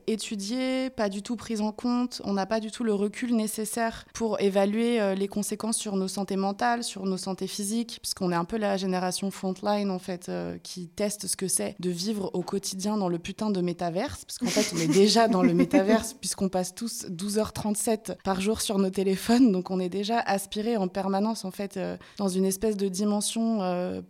étudiées, 0.07 0.89
pas 0.89 1.09
du 1.09 1.21
tout 1.21 1.35
prises 1.35 1.61
en 1.61 1.71
compte. 1.71 2.21
On 2.25 2.33
n'a 2.33 2.45
pas 2.45 2.59
du 2.59 2.71
tout 2.71 2.83
le 2.83 2.93
recul 2.93 3.35
nécessaire 3.35 4.05
pour 4.13 4.39
évaluer 4.41 4.88
euh, 4.97 5.15
les 5.15 5.27
conséquences 5.27 5.77
sur 5.77 5.95
nos 5.95 6.07
santé 6.07 6.35
mentales, 6.35 6.83
sur 6.83 7.05
nos 7.05 7.17
santé 7.17 7.47
physiques, 7.47 7.99
parce 8.01 8.13
qu'on 8.13 8.31
est 8.31 8.35
un 8.35 8.45
peu 8.45 8.57
la 8.57 8.77
génération 8.77 9.29
frontline 9.31 9.91
en 9.91 9.99
fait, 9.99 10.29
euh, 10.29 10.57
qui 10.63 10.87
teste 10.87 11.27
ce 11.27 11.35
que 11.35 11.47
c'est 11.47 11.75
de 11.79 11.89
vivre 11.89 12.31
au 12.33 12.41
quotidien 12.41 12.97
dans 12.97 13.09
le 13.09 13.19
putain 13.19 13.49
de 13.49 13.61
métaverse, 13.61 14.25
parce 14.25 14.37
qu'en 14.37 14.47
fait 14.47 14.73
on 14.75 14.79
est 14.79 14.87
déjà 14.87 15.27
dans 15.27 15.41
le 15.41 15.53
métaverse 15.53 16.13
puisqu'on 16.19 16.49
passe 16.49 16.73
tous 16.73 17.05
12h37 17.09 18.17
par 18.23 18.41
jour 18.41 18.61
sur 18.61 18.77
nos 18.79 18.89
téléphones, 18.89 19.51
donc 19.51 19.69
on 19.69 19.79
est 19.79 19.89
déjà 19.89 20.19
aspiré 20.19 20.77
en 20.77 20.87
permanence 20.87 21.45
en 21.45 21.51
fait 21.51 21.77
euh, 21.77 21.97
dans 22.17 22.29
une 22.29 22.45
espèce 22.45 22.77
de 22.77 22.87
dimension 22.87 23.59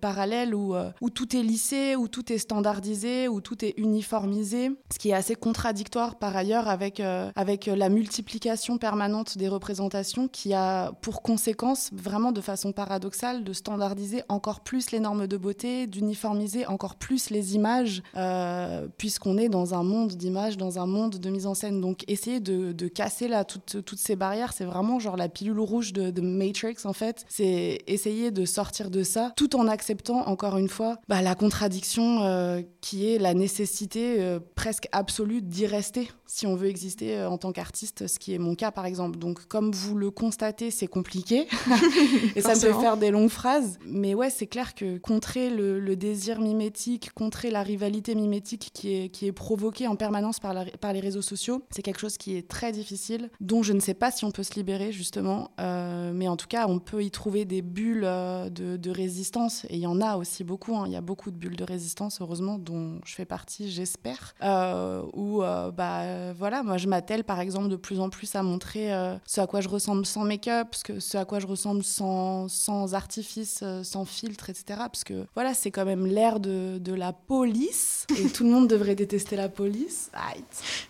parallèle 0.01 0.53
où, 0.53 0.75
où 1.01 1.09
tout 1.09 1.35
est 1.35 1.43
lissé, 1.43 1.95
où 1.95 2.07
tout 2.07 2.31
est 2.31 2.37
standardisé, 2.37 3.27
où 3.27 3.41
tout 3.41 3.63
est 3.65 3.73
uniformisé, 3.77 4.71
ce 4.93 4.99
qui 4.99 5.09
est 5.09 5.13
assez 5.13 5.35
contradictoire 5.35 6.17
par 6.17 6.35
ailleurs 6.35 6.67
avec, 6.67 6.99
avec 6.99 7.65
la 7.65 7.89
multiplication 7.89 8.77
permanente 8.77 9.37
des 9.37 9.47
représentations 9.47 10.27
qui 10.27 10.53
a 10.53 10.68
pour 11.01 11.21
conséquence, 11.21 11.89
vraiment 11.93 12.31
de 12.31 12.41
façon 12.41 12.71
paradoxale, 12.71 13.43
de 13.43 13.53
standardiser 13.53 14.23
encore 14.29 14.61
plus 14.61 14.91
les 14.91 14.99
normes 14.99 15.27
de 15.27 15.37
beauté, 15.37 15.87
d'uniformiser 15.87 16.65
encore 16.65 16.95
plus 16.95 17.29
les 17.29 17.55
images, 17.55 18.01
euh, 18.15 18.87
puisqu'on 18.97 19.37
est 19.37 19.49
dans 19.49 19.73
un 19.73 19.83
monde 19.83 20.13
d'images, 20.13 20.57
dans 20.57 20.79
un 20.79 20.85
monde 20.85 21.17
de 21.17 21.29
mise 21.29 21.45
en 21.45 21.53
scène. 21.53 21.81
Donc 21.81 22.03
essayer 22.07 22.39
de, 22.39 22.87
casser 22.87 23.27
là 23.27 23.43
toutes, 23.45 23.95
ces 23.97 24.15
barrières, 24.15 24.53
c'est 24.53 24.65
vraiment 24.65 24.99
genre 24.99 25.17
la 25.17 25.29
pilule 25.29 25.59
rouge 25.59 25.93
de, 25.93 26.19
Matrix 26.21 26.77
en 26.85 26.93
fait. 26.93 27.25
C'est 27.29 27.79
essayer 27.87 28.31
de 28.31 28.45
sortir 28.45 28.89
de 28.89 29.03
ça, 29.03 29.31
tout 29.35 29.55
en 29.55 29.67
acceptant 29.67 30.27
encore 30.27 30.57
une 30.57 30.69
fois 30.69 30.97
bah, 31.07 31.21
la 31.21 31.35
contradiction 31.35 32.23
euh, 32.23 32.61
qui 32.81 33.09
est 33.09 33.17
la 33.17 33.33
nécessité 33.33 34.17
euh, 34.19 34.39
presque 34.55 34.87
absolue 34.91 35.41
d'y 35.41 35.65
rester 35.65 36.09
si 36.25 36.45
on 36.45 36.55
veut 36.55 36.67
exister 36.67 37.23
en 37.23 37.39
tant 37.39 37.51
qu'artiste, 37.51 38.07
ce 38.07 38.19
qui 38.19 38.35
est 38.35 38.37
mon 38.37 38.53
cas 38.53 38.71
par 38.71 38.85
exemple. 38.85 39.17
Donc 39.17 39.45
comme 39.47 39.71
vous 39.71 39.95
le 39.95 40.11
constatez, 40.11 40.58
c'est 40.69 40.87
compliqué. 40.87 41.47
et 42.35 42.41
ça 42.41 42.55
fait 42.55 42.73
faire 42.73 42.97
des 42.97 43.11
longues 43.11 43.29
phrases. 43.29 43.79
Mais 43.85 44.13
ouais, 44.13 44.29
c'est 44.29 44.47
clair 44.47 44.75
que 44.75 44.97
contrer 44.97 45.49
le, 45.49 45.95
désir 45.95 46.39
mimétique, 46.39 47.11
contrer 47.13 47.51
la 47.51 47.63
rivalité 47.63 48.15
mimétique 48.15 48.71
qui 48.73 48.93
est, 48.93 49.09
qui 49.09 49.27
est 49.27 49.31
provoquée 49.31 49.87
en 49.87 49.95
permanence 49.95 50.39
par, 50.39 50.53
par 50.79 50.93
les 50.93 50.99
réseaux 50.99 51.21
sociaux, 51.21 51.63
c'est 51.71 51.81
quelque 51.81 51.99
chose 51.99 52.17
qui 52.17 52.35
est 52.35 52.47
très 52.47 52.71
difficile, 52.71 53.29
dont 53.39 53.63
je 53.63 53.73
ne 53.73 53.79
sais 53.79 53.93
pas 53.93 54.11
si 54.11 54.25
on 54.25 54.31
peut 54.31 54.43
se 54.43 54.53
libérer, 54.55 54.91
justement. 54.91 55.51
Euh, 55.59 56.11
mais 56.13 56.27
en 56.27 56.35
tout 56.35 56.47
cas, 56.47 56.67
on 56.67 56.79
peut 56.79 57.03
y 57.03 57.11
trouver 57.11 57.45
des 57.45 57.61
bulles 57.61 58.03
euh, 58.05 58.49
de, 58.49 58.89
résistance. 58.89 59.65
Et 59.69 59.75
il 59.75 59.81
y 59.81 59.87
en 59.87 60.01
a 60.01 60.17
aussi 60.17 60.43
beaucoup. 60.43 60.75
Hein. 60.75 60.83
Il 60.87 60.91
y 60.91 60.95
a 60.95 61.01
beaucoup 61.01 61.31
de 61.31 61.35
bulles 61.35 61.55
de 61.55 61.63
résistance, 61.63 62.19
heureusement, 62.21 62.57
dont 62.57 62.99
je 63.05 63.13
fais 63.13 63.25
partie, 63.25 63.71
j'espère. 63.71 64.33
Euh, 64.41 65.03
où, 65.13 65.41
bah, 65.41 66.33
voilà, 66.33 66.63
moi, 66.63 66.77
je 66.77 66.87
m'attelle, 66.87 67.23
par 67.23 67.39
exemple, 67.39 67.69
de 67.69 67.75
plus 67.75 67.99
en 67.99 68.09
plus 68.09 68.35
à 68.35 68.43
montrer 68.43 68.89
ce 69.25 69.41
à 69.41 69.47
quoi 69.47 69.61
je 69.61 69.69
ressemble 69.69 70.05
sans 70.05 70.23
make 70.23 70.48
make-up, 70.49 70.75
ce, 70.75 70.99
ce 70.99 71.17
à 71.17 71.25
quoi 71.25 71.39
je 71.39 71.47
ressemble 71.47 71.83
sans, 71.83 72.47
sans 72.47 72.93
artifice, 72.93 73.59
euh, 73.63 73.83
sans 73.83 74.05
filtre, 74.05 74.49
etc. 74.49 74.63
Parce 74.77 75.03
que 75.03 75.25
voilà, 75.33 75.53
c'est 75.53 75.71
quand 75.71 75.85
même 75.85 76.05
l'ère 76.05 76.39
de, 76.39 76.77
de, 76.79 76.93
la 76.93 77.13
police 77.13 78.05
et 78.17 78.29
tout 78.29 78.43
le 78.43 78.49
monde 78.49 78.67
devrait 78.67 78.95
détester 78.95 79.35
la 79.35 79.49
police. 79.49 80.11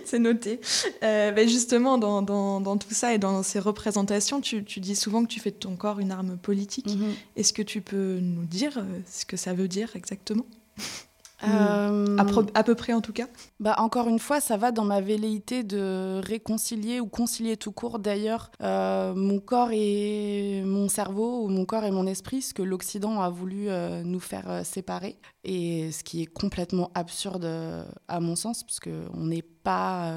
c'est 0.04 0.18
noté. 0.18 0.60
Euh, 1.02 1.32
ben 1.32 1.48
justement, 1.48 1.98
dans, 1.98 2.22
dans, 2.22 2.60
dans, 2.60 2.76
tout 2.76 2.92
ça 2.94 3.14
et 3.14 3.18
dans 3.18 3.42
ces 3.42 3.58
représentations, 3.58 4.40
tu, 4.40 4.64
tu, 4.64 4.80
dis 4.80 4.96
souvent 4.96 5.22
que 5.22 5.28
tu 5.28 5.40
fais 5.40 5.50
de 5.50 5.56
ton 5.56 5.76
corps 5.76 6.00
une 6.00 6.12
arme 6.12 6.36
politique. 6.36 6.88
Mm-hmm. 6.88 7.36
Est-ce 7.36 7.52
que 7.52 7.62
tu 7.62 7.80
peux 7.80 8.18
nous 8.20 8.44
dire 8.44 8.78
euh, 8.78 9.00
ce 9.10 9.24
que 9.24 9.36
ça 9.36 9.52
veut 9.52 9.68
dire 9.68 9.94
exactement? 9.96 10.46
Euh, 11.44 12.16
à, 12.54 12.64
peu 12.64 12.74
près 12.74 12.92
en 12.92 13.00
tout 13.00 13.12
cas 13.12 13.26
bah, 13.60 13.74
Encore 13.78 14.08
une 14.08 14.18
fois, 14.18 14.40
ça 14.40 14.56
va 14.56 14.72
dans 14.72 14.84
ma 14.84 15.00
velléité 15.00 15.62
de 15.62 16.20
réconcilier 16.22 17.00
ou 17.00 17.06
concilier 17.06 17.56
tout 17.56 17.72
court 17.72 17.98
d'ailleurs 17.98 18.50
euh, 18.62 19.14
mon 19.14 19.40
corps 19.40 19.70
et 19.72 20.62
mon 20.64 20.88
cerveau, 20.88 21.44
ou 21.44 21.48
mon 21.48 21.64
corps 21.64 21.84
et 21.84 21.90
mon 21.90 22.06
esprit, 22.06 22.42
ce 22.42 22.54
que 22.54 22.62
l'Occident 22.62 23.20
a 23.22 23.30
voulu 23.30 23.68
euh, 23.68 24.02
nous 24.02 24.20
faire 24.20 24.64
séparer. 24.64 25.16
Et 25.42 25.90
ce 25.92 26.04
qui 26.04 26.22
est 26.22 26.26
complètement 26.26 26.90
absurde 26.94 27.48
à 28.08 28.20
mon 28.20 28.36
sens, 28.36 28.62
parce 28.62 28.78
qu'on 28.78 29.24
n'est 29.24 29.42
pas, 29.42 30.12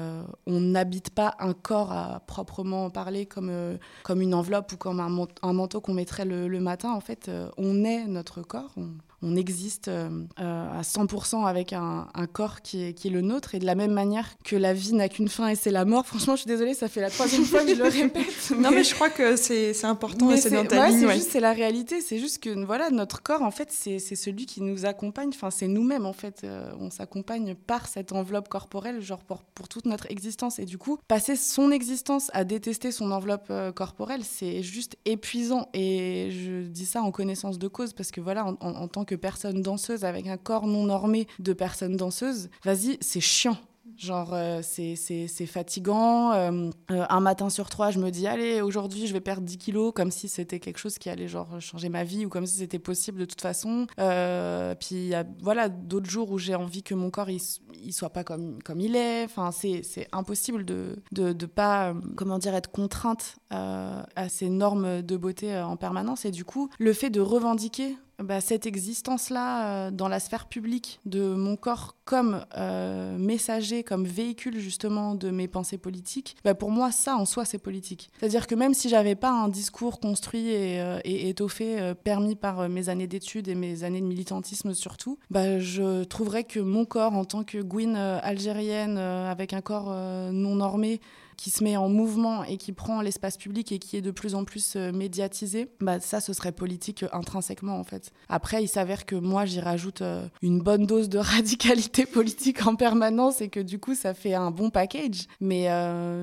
on 0.46 0.60
n'habite 0.60 1.10
pas 1.10 1.34
un 1.38 1.54
corps 1.54 1.92
à 1.92 2.20
proprement 2.26 2.90
parler 2.90 3.24
comme, 3.24 3.78
comme 4.02 4.20
une 4.20 4.34
enveloppe 4.34 4.72
ou 4.72 4.76
comme 4.76 5.00
un, 5.00 5.26
un 5.42 5.52
manteau 5.54 5.80
qu'on 5.80 5.94
mettrait 5.94 6.26
le, 6.26 6.46
le, 6.46 6.60
matin. 6.60 6.92
En 6.92 7.00
fait, 7.00 7.30
on 7.56 7.84
est 7.84 8.04
notre 8.04 8.42
corps. 8.42 8.74
On, 8.76 8.88
on 9.24 9.36
existe 9.36 9.88
euh, 9.88 10.10
à 10.36 10.82
100% 10.82 11.46
avec 11.46 11.72
un, 11.72 12.06
corps 12.32 12.60
qui 12.60 12.84
est, 12.84 12.92
qui 12.92 13.08
est, 13.08 13.10
le 13.10 13.22
nôtre. 13.22 13.54
Et 13.54 13.58
de 13.58 13.64
la 13.64 13.74
même 13.74 13.92
manière 13.92 14.28
que 14.44 14.54
la 14.54 14.74
vie 14.74 14.92
n'a 14.92 15.08
qu'une 15.08 15.28
fin 15.28 15.48
et 15.48 15.56
c'est 15.56 15.70
la 15.70 15.84
mort, 15.84 16.06
franchement, 16.06 16.36
je 16.36 16.42
suis 16.42 16.48
désolée, 16.48 16.74
ça 16.74 16.88
fait 16.88 17.00
la 17.00 17.10
troisième 17.10 17.44
fois 17.44 17.62
que 17.64 17.74
je 17.74 17.82
le 17.82 17.88
répète. 17.88 18.24
Non, 18.58 18.70
mais 18.70 18.84
je 18.84 18.94
crois 18.94 19.10
que 19.10 19.36
c'est 19.36 19.84
important 19.84 20.30
et 20.30 20.36
c'est 20.36 20.50
dans 20.50 20.64
ta 20.64 20.90
C'est 21.18 21.40
la 21.40 21.52
réalité. 21.52 22.00
C'est 22.00 22.18
juste 22.18 22.42
que 22.42 22.64
voilà, 22.64 22.90
notre 22.90 23.22
corps, 23.22 23.42
en 23.42 23.50
fait, 23.50 23.70
c'est 23.70 23.98
celui 23.98 24.46
qui 24.46 24.62
nous 24.62 24.84
accompagne. 24.84 25.30
Enfin, 25.34 25.50
c'est 25.50 25.68
nous-mêmes, 25.68 26.06
en 26.06 26.12
fait. 26.12 26.42
Euh, 26.44 26.70
on 26.78 26.90
s'accompagne 26.90 27.54
par 27.54 27.88
cette 27.88 28.12
enveloppe 28.12 28.48
corporelle, 28.48 29.00
genre 29.00 29.24
pour, 29.24 29.42
pour, 29.42 29.68
toute 29.68 29.86
notre 29.86 30.10
existence. 30.10 30.58
Et 30.58 30.66
du 30.66 30.78
coup, 30.78 30.98
passer 31.08 31.36
son 31.36 31.70
existence 31.70 32.30
à 32.34 32.44
détester 32.44 32.92
son 32.92 33.10
enveloppe 33.10 33.46
euh, 33.50 33.72
corporelle, 33.72 34.22
c'est 34.24 34.62
juste 34.62 34.96
épuisant. 35.04 35.68
Et 35.72 36.30
je 36.30 36.66
dis 36.66 36.86
ça 36.86 37.02
en 37.02 37.10
connaissance 37.10 37.58
de 37.58 37.68
cause 37.68 37.92
parce 37.92 38.10
que 38.10 38.20
voilà, 38.20 38.44
en 38.60 38.88
tant 38.88 39.04
que 39.04 39.13
personne 39.16 39.62
danseuse 39.62 40.04
avec 40.04 40.26
un 40.26 40.36
corps 40.36 40.66
non 40.66 40.84
normé 40.84 41.26
de 41.38 41.52
personne 41.52 41.96
danseuse, 41.96 42.48
vas-y, 42.64 42.98
c'est 43.00 43.20
chiant. 43.20 43.56
Genre, 43.96 44.30
euh, 44.32 44.60
c'est 44.62 45.46
fatigant. 45.46 46.32
Euh, 46.32 46.70
euh, 46.90 47.04
un 47.08 47.20
matin 47.20 47.48
sur 47.48 47.70
trois, 47.70 47.90
je 47.90 47.98
me 47.98 48.10
dis, 48.10 48.26
allez, 48.26 48.60
aujourd'hui, 48.60 49.06
je 49.06 49.12
vais 49.12 49.20
perdre 49.20 49.42
10 49.42 49.58
kilos, 49.58 49.92
comme 49.94 50.10
si 50.10 50.28
c'était 50.28 50.58
quelque 50.58 50.78
chose 50.78 50.98
qui 50.98 51.10
allait 51.10 51.28
genre 51.28 51.60
changer 51.60 51.88
ma 51.88 52.02
vie 52.02 52.26
ou 52.26 52.28
comme 52.28 52.46
si 52.46 52.56
c'était 52.56 52.78
possible 52.78 53.20
de 53.20 53.24
toute 53.24 53.40
façon. 53.40 53.86
puis, 53.96 54.96
il 54.96 55.06
y 55.06 55.14
a 55.14 55.24
voilà, 55.40 55.68
d'autres 55.68 56.10
jours 56.10 56.30
où 56.30 56.38
j'ai 56.38 56.54
envie 56.54 56.82
que 56.82 56.94
mon 56.94 57.10
corps, 57.10 57.30
il, 57.30 57.40
il, 57.82 57.92
soit 57.92 58.10
pas 58.10 58.24
comme, 58.24 58.62
comme 58.62 58.80
il 58.80 58.96
est. 58.96 59.24
Enfin, 59.24 59.50
c'est 59.52 60.08
impossible 60.12 60.64
de, 60.64 60.96
de, 61.12 61.32
de, 61.32 61.46
pas, 61.46 61.94
comment 62.16 62.38
dire, 62.38 62.54
être 62.54 62.70
contrainte 62.70 63.36
à 63.50 64.28
ces 64.28 64.48
normes 64.48 65.02
de 65.02 65.16
beauté 65.16 65.56
en 65.56 65.76
permanence. 65.76 66.24
Et 66.24 66.30
du 66.30 66.44
coup, 66.44 66.68
le 66.78 66.92
fait 66.92 67.10
de 67.10 67.20
revendiquer 67.20 67.96
bah, 68.22 68.40
cette 68.40 68.66
existence-là 68.66 69.66
euh, 69.66 69.90
dans 69.90 70.08
la 70.08 70.20
sphère 70.20 70.46
publique 70.46 71.00
de 71.04 71.34
mon 71.34 71.56
corps 71.56 71.96
comme 72.04 72.44
euh, 72.56 73.16
messager, 73.18 73.82
comme 73.82 74.04
véhicule 74.04 74.58
justement 74.60 75.14
de 75.14 75.30
mes 75.30 75.48
pensées 75.48 75.78
politiques, 75.78 76.36
bah, 76.44 76.54
pour 76.54 76.70
moi, 76.70 76.92
ça 76.92 77.16
en 77.16 77.24
soi, 77.24 77.44
c'est 77.44 77.58
politique. 77.58 78.10
C'est-à-dire 78.18 78.46
que 78.46 78.54
même 78.54 78.74
si 78.74 78.88
j'avais 78.88 79.14
pas 79.16 79.30
un 79.30 79.48
discours 79.48 79.98
construit 80.00 80.48
et, 80.48 80.80
euh, 80.80 81.00
étoffé, 81.04 81.94
permis 82.04 82.36
par 82.36 82.68
mes 82.68 82.88
années 82.88 83.06
d'études 83.06 83.48
et 83.48 83.54
mes 83.54 83.84
années 83.84 84.00
de 84.00 84.06
militantisme 84.06 84.74
surtout, 84.74 85.18
bah, 85.30 85.58
je 85.58 86.04
trouverais 86.04 86.44
que 86.44 86.60
mon 86.60 86.84
corps 86.84 87.14
en 87.14 87.24
tant 87.24 87.42
que 87.42 87.58
Gwyn 87.58 87.96
algérienne 87.96 88.98
avec 88.98 89.52
un 89.52 89.60
corps 89.60 89.90
non 90.32 90.56
normé, 90.56 91.00
qui 91.36 91.50
se 91.50 91.62
met 91.64 91.76
en 91.76 91.88
mouvement 91.88 92.44
et 92.44 92.56
qui 92.56 92.72
prend 92.72 93.00
l'espace 93.00 93.36
public 93.36 93.72
et 93.72 93.78
qui 93.78 93.96
est 93.96 94.02
de 94.02 94.10
plus 94.10 94.34
en 94.34 94.44
plus 94.44 94.74
euh, 94.76 94.92
médiatisé, 94.92 95.68
bah 95.80 96.00
ça, 96.00 96.20
ce 96.20 96.32
serait 96.32 96.52
politique 96.52 97.02
euh, 97.02 97.08
intrinsèquement 97.12 97.78
en 97.78 97.84
fait. 97.84 98.10
Après, 98.28 98.62
il 98.62 98.68
s'avère 98.68 99.06
que 99.06 99.16
moi, 99.16 99.44
j'y 99.44 99.60
rajoute 99.60 100.02
euh, 100.02 100.26
une 100.42 100.60
bonne 100.60 100.86
dose 100.86 101.08
de 101.08 101.18
radicalité 101.34 102.06
politique 102.06 102.66
en 102.66 102.76
permanence 102.76 103.40
et 103.40 103.48
que 103.48 103.60
du 103.60 103.78
coup, 103.78 103.94
ça 103.94 104.14
fait 104.14 104.34
un 104.34 104.50
bon 104.50 104.70
package. 104.70 105.26
Mais, 105.40 105.68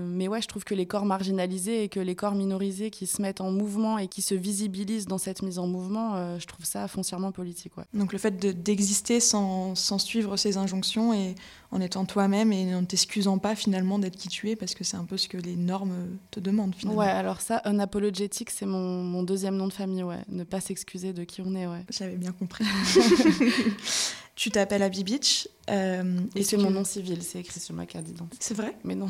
mais 0.05 0.27
ouais, 0.27 0.41
je 0.41 0.47
trouve 0.47 0.63
que 0.63 0.73
les 0.73 0.85
corps 0.85 1.05
marginalisés 1.05 1.83
et 1.83 1.89
que 1.89 1.99
les 1.99 2.15
corps 2.15 2.35
minorisés 2.35 2.89
qui 2.89 3.07
se 3.07 3.21
mettent 3.21 3.41
en 3.41 3.51
mouvement 3.51 3.97
et 3.97 4.07
qui 4.07 4.21
se 4.21 4.35
visibilisent 4.35 5.05
dans 5.05 5.17
cette 5.17 5.41
mise 5.41 5.59
en 5.59 5.67
mouvement, 5.67 6.37
je 6.39 6.45
trouve 6.45 6.65
ça 6.65 6.87
foncièrement 6.87 7.31
politique. 7.31 7.73
Donc 7.93 8.13
le 8.13 8.19
fait 8.19 8.37
d'exister 8.37 9.19
sans, 9.19 9.75
sans 9.75 9.97
suivre 9.97 10.37
ces 10.37 10.57
injonctions 10.57 11.13
et 11.13 11.35
en 11.71 11.79
étant 11.79 12.05
toi-même 12.05 12.51
et 12.51 12.75
en 12.75 12.83
t'excusant 12.83 13.37
pas 13.37 13.55
finalement 13.55 13.97
d'être 13.97 14.17
qui 14.17 14.27
tu 14.27 14.49
es 14.49 14.55
parce 14.55 14.75
que 14.75 14.83
c'est 14.83 14.97
un 14.97 15.05
peu 15.05 15.17
ce 15.17 15.27
que 15.27 15.37
les 15.37 15.55
normes 15.55 16.17
te 16.29 16.39
demandent 16.39 16.75
finalement. 16.75 16.99
Ouais, 16.99 17.07
alors 17.07 17.41
ça, 17.41 17.61
unapologétique, 17.65 18.49
c'est 18.49 18.65
mon, 18.65 19.03
mon, 19.03 19.23
deuxième 19.23 19.55
nom 19.55 19.67
de 19.67 19.73
famille, 19.73 20.03
ouais. 20.03 20.19
Ne 20.27 20.43
pas 20.43 20.59
s'excuser 20.59 21.13
de 21.13 21.23
qui 21.23 21.41
on 21.41 21.55
est, 21.55 21.67
ouais. 21.67 21.85
J'avais 21.89 22.17
bien 22.17 22.33
compris. 22.33 22.65
tu 24.41 24.49
t'appelles 24.49 24.81
Abby 24.81 25.03
Beach. 25.03 25.47
Euh, 25.69 26.03
et 26.35 26.43
c'est 26.43 26.57
mon 26.57 26.71
nom 26.71 26.83
civil, 26.83 27.19
c'est 27.21 27.39
écrit 27.39 27.59
sur 27.59 27.75
ma 27.75 27.85
carte 27.85 28.05
d'identité. 28.05 28.37
C'est 28.39 28.55
vrai? 28.55 28.75
Mais 28.83 28.95
non. 28.95 29.07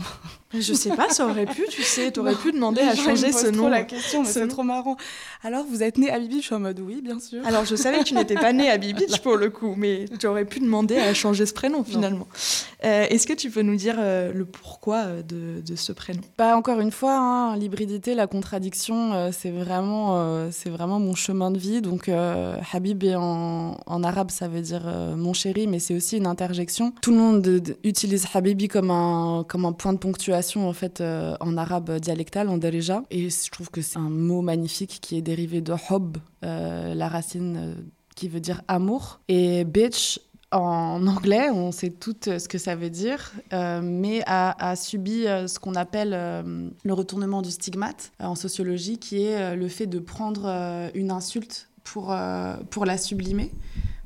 Je 0.54 0.74
sais 0.74 0.94
pas, 0.96 1.10
ça 1.10 1.26
aurait 1.26 1.46
pu, 1.46 1.64
tu 1.70 1.82
sais, 1.82 2.12
t'aurais 2.12 2.36
pu 2.36 2.52
demander 2.52 2.82
à 2.82 2.94
changer 2.94 3.32
ce 3.32 3.48
nom. 3.48 3.64
trop 3.64 3.70
la 3.70 3.84
question, 3.84 4.24
mais 4.24 4.28
c'est 4.28 4.48
trop 4.48 4.64
marrant. 4.64 4.98
Alors, 5.44 5.66
vous 5.66 5.82
êtes 5.82 5.98
né 5.98 6.12
Abby 6.12 6.28
Beach 6.28 6.52
en 6.52 6.60
mode 6.60 6.80
oui, 6.82 7.02
bien 7.02 7.20
sûr. 7.20 7.46
Alors, 7.48 7.64
je 7.64 7.76
savais 7.76 8.00
que 8.00 8.04
tu 8.04 8.14
n'étais 8.14 8.36
pas 8.36 8.52
né 8.52 8.70
Abby 8.70 8.94
Beach 8.94 9.20
pour 9.22 9.38
le 9.38 9.50
coup, 9.50 9.76
mais 9.78 10.06
tu 10.20 10.28
aurais 10.28 10.44
pu 10.44 10.60
demander 10.60 10.98
à 10.98 11.14
changer 11.14 11.46
ce 11.46 11.54
prénom 11.54 11.84
finalement. 11.86 12.28
Euh, 12.84 13.08
Est-ce 13.10 13.26
que 13.26 13.34
tu 13.34 13.50
peux 13.50 13.62
nous 13.62 13.78
dire 13.78 13.96
euh, 13.98 14.34
le 14.34 14.44
pourquoi 14.44 15.06
de, 15.06 15.62
de, 15.66 15.76
ce 15.76 15.94
prénom? 15.94 16.22
Pas 16.36 16.58
encore 16.58 16.82
une 16.82 16.92
fois, 16.92 17.18
hein, 17.18 17.56
l'hybridité, 17.56 18.14
la 18.14 18.28
contradiction, 18.28 19.32
c'est 19.32 19.52
vraiment, 19.52 20.52
c'est 20.52 20.70
vraiment 20.70 21.00
mon 21.00 21.16
chemin 21.16 21.50
de 21.50 21.58
vie. 21.58 21.82
Donc, 21.82 22.10
Habib 22.74 23.04
en, 23.16 23.78
en, 23.86 24.04
arabe, 24.04 24.32
ça 24.32 24.50
veut 24.50 24.62
dire 24.62 24.84
mon 25.22 25.34
chéri, 25.34 25.68
mais 25.68 25.80
c'est 25.80 25.96
aussi 25.96 26.18
une 26.18 26.28
interjection. 26.28 26.94
Tout 27.02 27.12
le 27.12 27.18
monde 27.18 27.76
utilise 27.84 28.26
Habibi 28.34 28.68
comme 28.68 28.92
un, 28.92 29.46
comme 29.48 29.66
un 29.66 29.74
point 29.74 29.94
de 29.94 29.98
ponctuation 29.98 30.68
en 30.68 30.74
fait 30.74 31.02
en 31.02 31.58
arabe 31.58 32.00
dialectal, 32.00 32.50
en 32.50 32.58
darija. 32.58 33.04
Et 33.12 33.30
je 33.30 33.52
trouve 33.52 33.70
que 33.70 33.82
c'est 33.82 34.00
un 34.00 34.10
mot 34.10 34.42
magnifique 34.42 35.00
qui 35.02 35.18
est 35.18 35.22
dérivé 35.22 35.62
de 35.62 35.74
hob, 35.90 36.18
la 36.42 37.08
racine 37.08 37.76
qui 38.16 38.28
veut 38.28 38.40
dire 38.40 38.62
amour. 38.68 39.20
Et 39.28 39.64
bitch, 39.64 40.20
en 40.52 41.08
anglais, 41.08 41.50
on 41.50 41.72
sait 41.72 41.90
tout 41.90 42.16
euh, 42.28 42.38
ce 42.38 42.48
que 42.48 42.58
ça 42.58 42.76
veut 42.76 42.90
dire, 42.90 43.32
euh, 43.54 43.82
mais 43.82 44.22
a, 44.28 44.76
subi 44.76 45.26
euh, 45.26 45.48
ce 45.48 45.60
qu'on 45.60 45.76
appelle 45.76 46.12
le 46.12 46.94
retournement 46.94 47.42
du 47.42 47.52
stigmate 47.52 48.12
en 48.20 48.36
sociologie, 48.36 48.98
qui 48.98 49.24
est 49.24 49.56
le 49.56 49.68
fait 49.68 49.88
de 49.88 50.00
prendre 50.00 50.90
une 50.94 51.12
insulte 51.12 51.70
pour, 51.84 52.16
pour 52.70 52.86
la 52.86 52.98
sublimer 52.98 53.52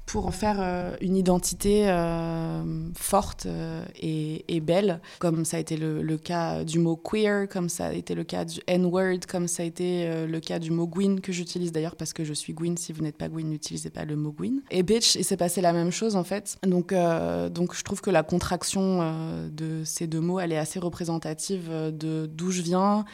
pour 0.06 0.28
en 0.28 0.32
faire 0.32 0.58
euh, 0.60 0.96
une 1.02 1.16
identité 1.16 1.90
euh, 1.90 2.64
forte 2.96 3.46
euh, 3.48 3.84
et, 4.00 4.60
belle, 4.60 5.00
comme 5.20 5.46
ça 5.46 5.58
a 5.58 5.60
été 5.60 5.78
le, 5.78 6.02
le, 6.02 6.18
cas 6.18 6.64
du 6.64 6.80
mot 6.80 6.96
queer, 6.96 7.48
comme 7.48 7.70
ça 7.70 7.88
a 7.88 7.94
été 7.94 8.16
le 8.16 8.24
cas 8.24 8.46
du 8.46 8.60
N-word, 8.68 9.20
comme 9.28 9.48
ça 9.48 9.64
a 9.64 9.66
été 9.66 10.26
le 10.26 10.40
cas 10.40 10.60
du 10.60 10.72
mot 10.72 10.88
Gwyn, 10.88 11.20
que 11.20 11.32
j'utilise 11.32 11.72
d'ailleurs 11.72 11.96
parce 11.96 12.14
que 12.14 12.24
je 12.24 12.34
suis 12.34 12.54
Gwyn. 12.54 12.78
Si 12.78 12.94
vous 12.94 13.04
n'êtes 13.04 13.18
pas 13.18 13.28
Gwyn, 13.28 13.50
n'utilisez 13.50 13.90
pas 13.90 14.06
le 14.06 14.16
mot 14.16 14.32
Gwyn. 14.32 14.62
Et 14.72 14.82
bitch, 14.82 15.16
il 15.16 15.24
s'est 15.24 15.38
passé 15.38 15.62
la 15.62 15.74
même 15.74 15.92
chose 15.92 16.16
en 16.16 16.24
fait. 16.24 16.58
Donc, 16.64 16.94
donc 17.52 17.76
je 17.76 17.84
trouve 17.84 18.02
que 18.02 18.10
la 18.10 18.24
contraction 18.24 19.48
de 19.52 19.84
ces 19.84 20.08
deux 20.08 20.22
mots, 20.22 20.40
elle 20.40 20.54
est 20.54 20.58
assez 20.58 20.80
représentative 20.80 21.70
de 21.70 22.26
d'où 22.26 22.50
je 22.50 22.62
viens, 22.62 23.06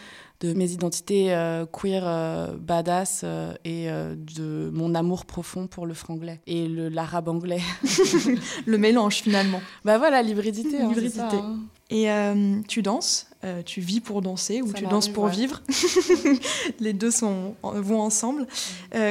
de 0.42 0.54
mes 0.54 0.72
identités 0.72 1.34
euh, 1.34 1.66
queer 1.66 2.04
euh, 2.06 2.58
badass 2.58 3.22
euh, 3.24 3.54
et 3.64 3.88
de 3.88 4.70
mon 4.74 4.96
amour 4.96 5.26
profond 5.26 5.68
pour 5.68 5.86
le 5.86 5.94
franglais 5.94 6.42
et 6.48 6.68
l'arabe 6.68 7.30
anglais. 7.30 7.62
le 8.66 8.78
mélange 8.78 9.22
finalement. 9.22 9.62
Bah 9.86 9.98
voilà, 9.98 10.22
l'hybridité. 10.22 10.82
Hein, 10.82 10.92
hein. 11.32 11.60
Et 11.90 12.08
tu 12.68 12.82
danses, 12.82 13.28
tu 13.66 13.82
vis 13.82 14.00
pour 14.00 14.22
danser 14.22 14.62
ou 14.62 14.74
tu 14.74 14.86
danses 14.86 15.10
pour 15.10 15.28
vivre. 15.28 15.62
Les 16.80 16.94
deux 16.94 17.12
sont, 17.12 17.56
vont 17.62 18.02
ensemble. 18.02 18.48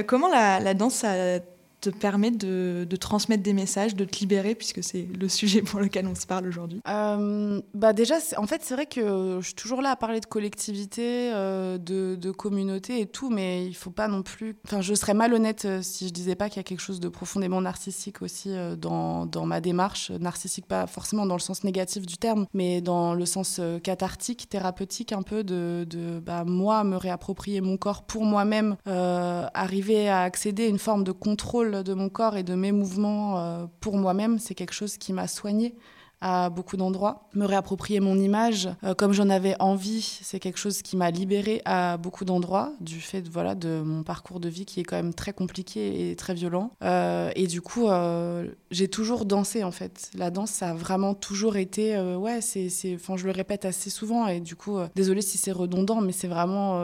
comment 0.07 0.29
la, 0.29 0.61
la 0.61 0.75
danse 0.75 1.05
a 1.05 1.41
te 1.81 1.91
permet 1.91 2.31
de, 2.31 2.87
transmettre 2.97 3.43
des 3.43 3.53
messages, 3.53 3.95
de 3.95 4.05
te 4.05 4.19
libérer, 4.19 4.55
puisque 4.55 4.83
c'est 4.83 5.09
le 5.19 5.29
sujet 5.29 5.63
pour 5.63 5.81
lequel 5.81 6.07
on 6.07 6.15
se 6.15 6.27
parle 6.27 6.47
aujourd'hui 6.47 6.81
euh, 6.89 7.61
bah 7.75 7.93
Déjà, 7.93 8.17
en 8.37 8.47
fait, 8.47 8.63
c'est 8.63 8.75
vrai 8.75 8.87
que 8.87 9.39
je 9.41 9.47
suis 9.47 9.55
toujours 9.55 9.83
là 9.83 9.91
à 9.91 9.97
parler 9.97 10.21
de 10.21 10.27
collectivité, 10.27 11.31
euh, 11.33 11.79
de, 11.79 12.31
communauté 12.31 13.01
et 13.01 13.07
tout, 13.07 13.31
mais 13.31 13.67
il 13.67 13.75
faut 13.75 13.91
pas 13.91 14.09
non 14.09 14.23
plus. 14.23 14.57
Enfin, 14.65 14.81
je 14.81 14.95
serais 14.95 15.15
malhonnête 15.15 15.65
euh, 15.65 15.81
si 15.83 16.09
je 16.09 16.13
disais 16.13 16.37
pas 16.37 16.49
qu'il 16.49 16.59
y 16.59 16.61
a 16.61 16.65
quelque 16.65 16.81
chose 16.81 17.01
de 17.01 17.09
profondément 17.09 17.61
narcissique 17.61 18.23
aussi 18.23 18.51
dans, 18.79 19.27
dans, 19.27 19.47
ma 19.47 19.61
démarche. 19.61 20.11
Narcissique, 20.11 20.67
pas 20.67 20.87
forcément 20.87 21.27
dans 21.27 21.35
le 21.35 21.41
sens 21.41 21.65
négatif 21.65 22.07
du 22.07 22.17
terme, 22.17 22.47
mais 22.55 22.81
dans 22.81 23.15
le 23.15 23.27
sens 23.27 23.61
cathartique, 23.83 24.49
thérapeutique, 24.49 25.13
un 25.13 25.23
peu 25.23 25.43
de, 25.43 25.87
de 25.89 26.21
bah, 26.21 26.45
moi 26.45 26.85
me 26.85 26.97
réapproprier 26.97 27.61
mon 27.61 27.77
corps 27.77 28.05
pour 28.05 28.25
moi-même, 28.25 28.77
arriver 28.87 30.09
à 30.09 30.23
accéder 30.23 30.65
à 30.65 30.69
une 30.69 30.79
forme 30.79 31.05
de 31.05 31.13
contrôle 31.13 31.70
de 31.71 31.95
mon 31.95 32.09
corps 32.09 32.37
et 32.37 32.43
de 32.43 32.55
mes 32.55 32.73
mouvements 32.73 33.39
euh, 33.39 33.67
pour 33.81 33.97
moi-même, 33.97 34.39
c'est 34.39 34.55
quelque 34.55 34.75
chose 34.75 34.97
qui 34.97 35.13
m'a 35.13 35.27
soignée 35.27 35.75
à 36.21 36.51
beaucoup 36.51 36.77
d'endroits. 36.77 37.29
Me 37.35 37.47
réapproprier 37.47 38.01
mon 38.01 38.19
image 38.19 38.69
euh, 38.85 38.95
comme 38.95 39.13
j'en 39.13 39.31
avais 39.31 39.57
envie, 39.61 40.19
c'est 40.23 40.39
quelque 40.39 40.59
chose 40.59 40.83
qui 40.83 40.97
m'a 40.97 41.11
libérée 41.11 41.63
à 41.65 41.97
beaucoup 41.97 42.25
d'endroits 42.25 42.73
du 42.81 43.01
fait 43.01 43.23
de, 43.23 43.31
voilà, 43.31 43.55
de 43.55 43.81
mon 43.85 44.03
parcours 44.03 44.41
de 44.41 44.49
vie 44.49 44.65
qui 44.65 44.81
est 44.81 44.85
quand 44.85 44.97
même 44.97 45.15
très 45.15 45.33
compliqué 45.33 46.11
et 46.11 46.17
très 46.17 46.35
violent. 46.35 46.73
Euh, 46.83 47.31
et 47.37 47.47
du 47.47 47.61
coup, 47.61 47.89
euh, 47.89 48.49
j'ai 48.71 48.89
toujours 48.89 49.25
dansé 49.25 49.65
en 49.65 49.71
fait. 49.71 50.11
La 50.15 50.31
danse, 50.31 50.51
ça 50.51 50.71
a 50.71 50.75
vraiment 50.75 51.15
toujours 51.15 51.57
été, 51.57 51.99
ouais, 52.17 52.41
c'est, 52.41 52.69
enfin, 52.95 53.17
je 53.17 53.25
le 53.25 53.33
répète 53.33 53.65
assez 53.65 53.91
souvent 53.91 54.27
et 54.27 54.41
du 54.41 54.57
coup, 54.57 54.79
désolé 54.95 55.23
si 55.23 55.39
c'est 55.39 55.53
redondant, 55.53 56.01
mais 56.01 56.13
c'est 56.13 56.29
vraiment 56.29 56.79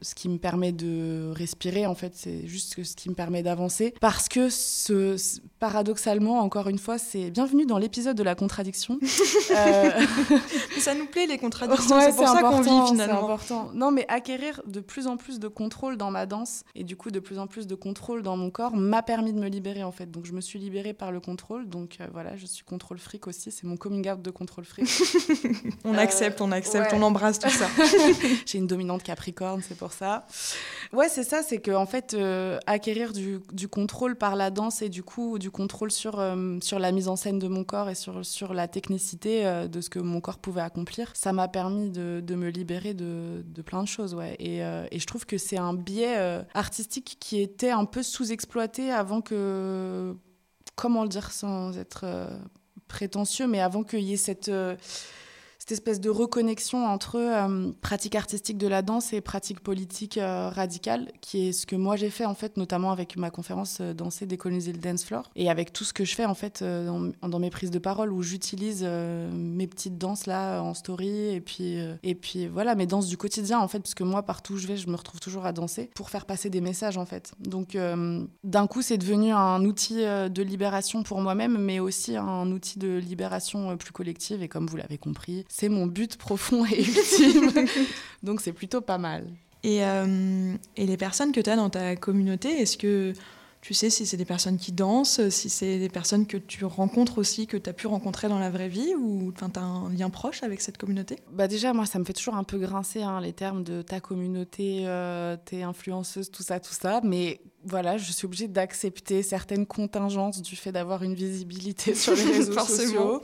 ce 0.00 0.14
qui 0.14 0.28
me 0.28 0.38
permet 0.38 0.72
de 0.72 1.30
respirer 1.34 1.86
en 1.86 1.94
fait. 1.94 2.12
C'est 2.14 2.46
juste 2.46 2.82
ce 2.82 2.96
qui 2.96 3.08
me 3.08 3.14
permet 3.14 3.42
d'avancer 3.42 3.94
parce 4.00 4.28
que 4.28 4.48
ce, 4.50 5.16
paradoxalement, 5.58 6.40
encore 6.40 6.68
une 6.68 6.78
fois, 6.78 6.98
c'est 6.98 7.30
bienvenue 7.30 7.66
dans 7.66 7.78
l'épisode 7.78 8.16
de 8.16 8.22
la 8.22 8.34
contradiction 8.34 8.81
euh, 9.50 9.90
ça 10.78 10.94
nous 10.94 11.06
plaît 11.06 11.26
les 11.26 11.38
contradictions, 11.38 12.00
c'est 12.00 12.16
pour 12.16 12.28
ça 12.28 12.42
qu'on 12.42 12.60
vit 12.60 12.90
finalement. 12.90 13.24
important. 13.24 13.70
Non, 13.74 13.90
mais 13.90 14.04
acquérir 14.08 14.60
de 14.66 14.80
plus 14.80 15.06
en 15.06 15.16
plus 15.16 15.38
de 15.38 15.48
contrôle 15.48 15.96
dans 15.96 16.10
ma 16.10 16.26
danse 16.26 16.64
et 16.74 16.84
du 16.84 16.96
coup 16.96 17.10
de 17.10 17.20
plus 17.20 17.38
en 17.38 17.46
plus 17.46 17.66
de 17.66 17.74
contrôle 17.74 18.22
dans 18.22 18.36
mon 18.36 18.50
corps 18.50 18.76
m'a 18.76 19.02
permis 19.02 19.32
de 19.32 19.38
me 19.38 19.48
libérer 19.48 19.84
en 19.84 19.92
fait. 19.92 20.10
Donc 20.10 20.26
je 20.26 20.32
me 20.32 20.40
suis 20.40 20.58
libérée 20.58 20.92
par 20.92 21.12
le 21.12 21.20
contrôle. 21.20 21.68
Donc 21.68 21.98
euh, 22.00 22.06
voilà, 22.12 22.36
je 22.36 22.46
suis 22.46 22.64
contrôle 22.64 22.98
fric 22.98 23.26
aussi. 23.26 23.50
C'est 23.50 23.64
mon 23.64 23.76
coming 23.76 24.08
out 24.10 24.22
de 24.22 24.30
contrôle 24.30 24.64
fric. 24.64 24.88
on 25.84 25.94
accepte, 25.94 26.40
on 26.40 26.52
accepte, 26.52 26.92
on 26.92 27.02
embrasse 27.02 27.38
tout 27.38 27.50
ça. 27.50 27.66
J'ai 28.46 28.58
une 28.58 28.66
dominante 28.66 29.02
Capricorne, 29.02 29.62
c'est 29.66 29.76
pour 29.76 29.92
ça. 29.92 30.26
Ouais, 30.92 31.08
c'est 31.08 31.24
ça, 31.24 31.42
c'est 31.42 31.58
que 31.58 31.70
en 31.70 31.86
fait 31.86 32.14
euh, 32.14 32.58
acquérir 32.66 33.12
du, 33.12 33.40
du, 33.52 33.68
contrôle 33.68 34.16
par 34.16 34.36
la 34.36 34.50
danse 34.50 34.82
et 34.82 34.88
du 34.88 35.02
coup 35.02 35.38
du 35.38 35.50
contrôle 35.50 35.90
sur 35.90 36.22
sur 36.60 36.78
la 36.78 36.92
mise 36.92 37.08
en 37.08 37.16
scène 37.16 37.38
de 37.38 37.48
mon 37.48 37.64
corps 37.64 37.88
et 37.88 37.94
sur 37.94 38.24
sur 38.24 38.54
la 38.54 38.68
technicité 38.72 39.46
euh, 39.46 39.68
de 39.68 39.80
ce 39.80 39.88
que 39.88 40.00
mon 40.00 40.20
corps 40.20 40.38
pouvait 40.38 40.60
accomplir, 40.60 41.12
ça 41.14 41.32
m'a 41.32 41.46
permis 41.46 41.90
de, 41.90 42.34
me 42.34 42.48
libérer 42.48 42.94
de, 42.94 43.44
de, 43.46 43.62
plein 43.62 43.82
de 43.82 43.88
choses. 43.88 44.14
Ouais. 44.14 44.34
Et, 44.40 44.64
euh, 44.64 44.86
et 44.90 44.98
je 44.98 45.06
trouve 45.06 45.26
que 45.26 45.38
c'est 45.38 45.58
un 45.58 45.74
biais 45.74 46.16
euh, 46.16 46.42
artistique 46.54 47.16
qui 47.20 47.40
était 47.40 47.70
un 47.70 47.84
peu 47.84 48.02
sous-exploité 48.02 48.90
avant 48.90 49.20
que. 49.20 50.16
Comment 50.74 51.02
le 51.02 51.10
dire 51.10 51.32
sans 51.32 51.76
être 51.76 52.06
prétentieux, 52.88 53.46
mais 53.46 53.60
avant 53.60 53.82
qu'il 53.84 54.00
y 54.00 54.14
ait 54.14 54.16
cette 54.16 54.50
cette 55.62 55.70
espèce 55.70 56.00
de 56.00 56.10
reconnexion 56.10 56.86
entre 56.86 57.20
euh, 57.20 57.70
pratique 57.82 58.16
artistique 58.16 58.58
de 58.58 58.66
la 58.66 58.82
danse 58.82 59.12
et 59.12 59.20
pratique 59.20 59.60
politique 59.60 60.18
euh, 60.18 60.48
radicale, 60.48 61.12
qui 61.20 61.46
est 61.46 61.52
ce 61.52 61.66
que 61.66 61.76
moi 61.76 61.94
j'ai 61.94 62.10
fait 62.10 62.24
en 62.24 62.34
fait, 62.34 62.56
notamment 62.56 62.90
avec 62.90 63.16
ma 63.16 63.30
conférence 63.30 63.78
euh, 63.80 63.94
Danser, 63.94 64.26
décoloniser 64.26 64.72
le 64.72 64.78
dance 64.78 65.04
floor, 65.04 65.30
et 65.36 65.48
avec 65.48 65.72
tout 65.72 65.84
ce 65.84 65.92
que 65.92 66.04
je 66.04 66.16
fais 66.16 66.24
en 66.24 66.34
fait 66.34 66.64
dans, 66.64 67.38
mes 67.38 67.50
prises 67.50 67.70
de 67.70 67.78
parole 67.78 68.12
où 68.12 68.22
j'utilise 68.22 68.82
mes 68.82 69.68
petites 69.68 69.98
danses 69.98 70.26
là 70.26 70.62
en 70.62 70.74
story 70.74 71.28
et 71.34 71.40
puis 71.40 71.76
et 72.02 72.14
puis 72.14 72.48
voilà 72.48 72.74
mes 72.74 72.86
danses 72.86 73.06
du 73.06 73.16
quotidien 73.16 73.60
en 73.60 73.68
fait, 73.68 73.78
parce 73.78 73.94
que 73.94 74.02
moi 74.02 74.24
partout 74.24 74.54
où 74.54 74.56
je 74.56 74.66
vais, 74.66 74.76
je 74.76 74.88
me 74.88 74.96
retrouve 74.96 75.20
toujours 75.20 75.46
à 75.46 75.52
danser 75.52 75.90
pour 75.94 76.10
faire 76.10 76.26
passer 76.26 76.50
des 76.50 76.60
messages 76.60 76.96
en 76.96 77.06
fait. 77.06 77.34
Donc 77.38 77.76
d'un 78.42 78.66
coup, 78.66 78.82
c'est 78.82 78.98
devenu 78.98 79.30
un 79.30 79.64
outil 79.64 79.96
de 80.04 80.42
libération 80.42 81.04
pour 81.04 81.20
moi-même, 81.20 81.58
mais 81.58 81.78
aussi 81.78 82.16
un 82.16 82.50
outil 82.50 82.80
de 82.80 82.96
libération 82.98 83.76
plus 83.76 83.92
collective. 83.92 84.42
Et 84.42 84.48
comme 84.48 84.66
vous 84.66 84.76
l'avez 84.76 84.98
compris, 84.98 85.44
c'est 85.54 85.68
mon 85.68 85.86
but 85.86 86.16
profond 86.16 86.64
et 86.64 86.80
ultime. 86.80 87.52
Donc 88.22 88.40
c'est 88.40 88.54
plutôt 88.54 88.80
pas 88.80 88.96
mal. 88.96 89.26
Et, 89.62 89.84
euh, 89.84 90.54
et 90.78 90.86
les 90.86 90.96
personnes 90.96 91.30
que 91.30 91.40
tu 91.40 91.50
as 91.50 91.56
dans 91.56 91.68
ta 91.68 91.94
communauté, 91.94 92.48
est-ce 92.48 92.78
que 92.78 93.12
tu 93.60 93.74
sais 93.74 93.90
si 93.90 94.06
c'est 94.06 94.16
des 94.16 94.24
personnes 94.24 94.56
qui 94.56 94.72
dansent, 94.72 95.28
si 95.28 95.50
c'est 95.50 95.78
des 95.78 95.90
personnes 95.90 96.26
que 96.26 96.38
tu 96.38 96.64
rencontres 96.64 97.18
aussi, 97.18 97.46
que 97.46 97.58
tu 97.58 97.68
as 97.68 97.74
pu 97.74 97.86
rencontrer 97.86 98.28
dans 98.28 98.38
la 98.38 98.48
vraie 98.48 98.70
vie, 98.70 98.94
ou 98.94 99.30
tu 99.36 99.44
as 99.44 99.62
un 99.62 99.90
lien 99.90 100.08
proche 100.08 100.42
avec 100.42 100.62
cette 100.62 100.78
communauté? 100.78 101.18
Bah 101.30 101.48
Déjà, 101.48 101.74
moi, 101.74 101.84
ça 101.84 101.98
me 101.98 102.04
fait 102.04 102.14
toujours 102.14 102.36
un 102.36 102.44
peu 102.44 102.56
grincer 102.56 103.02
hein, 103.02 103.20
les 103.20 103.34
termes 103.34 103.62
de 103.62 103.82
ta 103.82 104.00
communauté, 104.00 104.84
euh, 104.86 105.36
tes 105.44 105.64
influenceuse, 105.64 106.30
tout 106.30 106.42
ça, 106.42 106.60
tout 106.60 106.72
ça. 106.72 107.02
Mais 107.04 107.42
voilà, 107.62 107.98
je 107.98 108.10
suis 108.10 108.24
obligée 108.24 108.48
d'accepter 108.48 109.22
certaines 109.22 109.66
contingences 109.66 110.40
du 110.40 110.56
fait 110.56 110.72
d'avoir 110.72 111.02
une 111.02 111.14
visibilité 111.14 111.94
sur 111.94 112.14
les 112.14 112.22
réseaux 112.38 112.58
sociaux. 112.58 113.22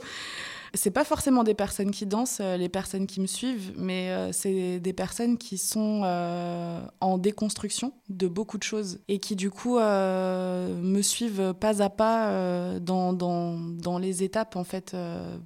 C'est 0.73 0.91
pas 0.91 1.03
forcément 1.03 1.43
des 1.43 1.53
personnes 1.53 1.91
qui 1.91 2.05
dansent, 2.05 2.39
euh, 2.41 2.57
les 2.57 2.69
personnes 2.69 3.07
qui 3.07 3.21
me 3.21 3.27
suivent, 3.27 3.73
mais 3.77 4.11
euh, 4.11 4.31
c'est 4.31 4.79
des 4.79 4.93
personnes 4.93 5.37
qui 5.37 5.57
sont 5.57 6.01
euh, 6.03 6.81
en 7.01 7.17
déconstruction 7.17 7.93
de 8.09 8.27
beaucoup 8.27 8.57
de 8.57 8.63
choses 8.63 8.99
et 9.07 9.19
qui 9.19 9.35
du 9.35 9.49
coup 9.51 9.77
me 9.79 11.01
suivent 11.01 11.53
pas 11.59 11.81
à 11.81 11.89
pas 11.89 12.79
dans, 12.79 13.13
dans, 13.13 13.57
dans, 13.57 13.97
les 13.99 14.23
étapes 14.23 14.55
en 14.55 14.63
fait 14.63 14.95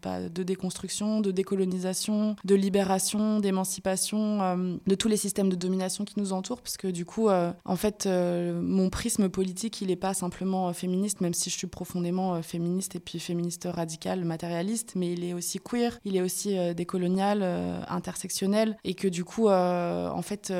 bah, 0.01 0.29
de 0.29 0.43
déconstruction, 0.43 1.19
de 1.19 1.31
décolonisation, 1.31 2.35
de 2.43 2.55
libération, 2.55 3.39
d'émancipation, 3.39 4.79
de 4.85 4.95
tous 4.95 5.07
les 5.07 5.17
systèmes 5.17 5.49
de 5.49 5.55
domination 5.55 6.05
qui 6.05 6.19
nous 6.19 6.33
entourent, 6.33 6.61
parce 6.61 6.77
que 6.77 6.87
du 6.87 7.05
coup, 7.05 7.29
en 7.29 7.75
fait, 7.75 8.07
mon 8.07 8.89
prisme 8.89 9.29
politique, 9.29 9.81
il 9.81 9.91
est 9.91 9.97
pas 9.97 10.13
simplement 10.13 10.71
féministe, 10.73 11.21
même 11.21 11.33
si 11.33 11.49
je 11.49 11.57
suis 11.57 11.67
profondément 11.67 12.41
féministe 12.41 12.95
et 12.95 12.99
puis 12.99 13.19
féministe 13.19 13.67
radicale, 13.69 14.23
matérialiste, 14.23 14.93
mais 14.95 15.12
il 15.13 15.23
est 15.23 15.33
aussi 15.33 15.59
queer, 15.59 15.99
il 16.05 16.15
est 16.15 16.21
aussi 16.21 16.57
euh, 16.57 16.73
décolonial, 16.73 17.39
euh, 17.41 17.81
intersectionnel, 17.87 18.77
et 18.83 18.93
que 18.93 19.07
du 19.07 19.23
coup, 19.23 19.47
euh, 19.47 20.09
en 20.09 20.21
fait, 20.21 20.53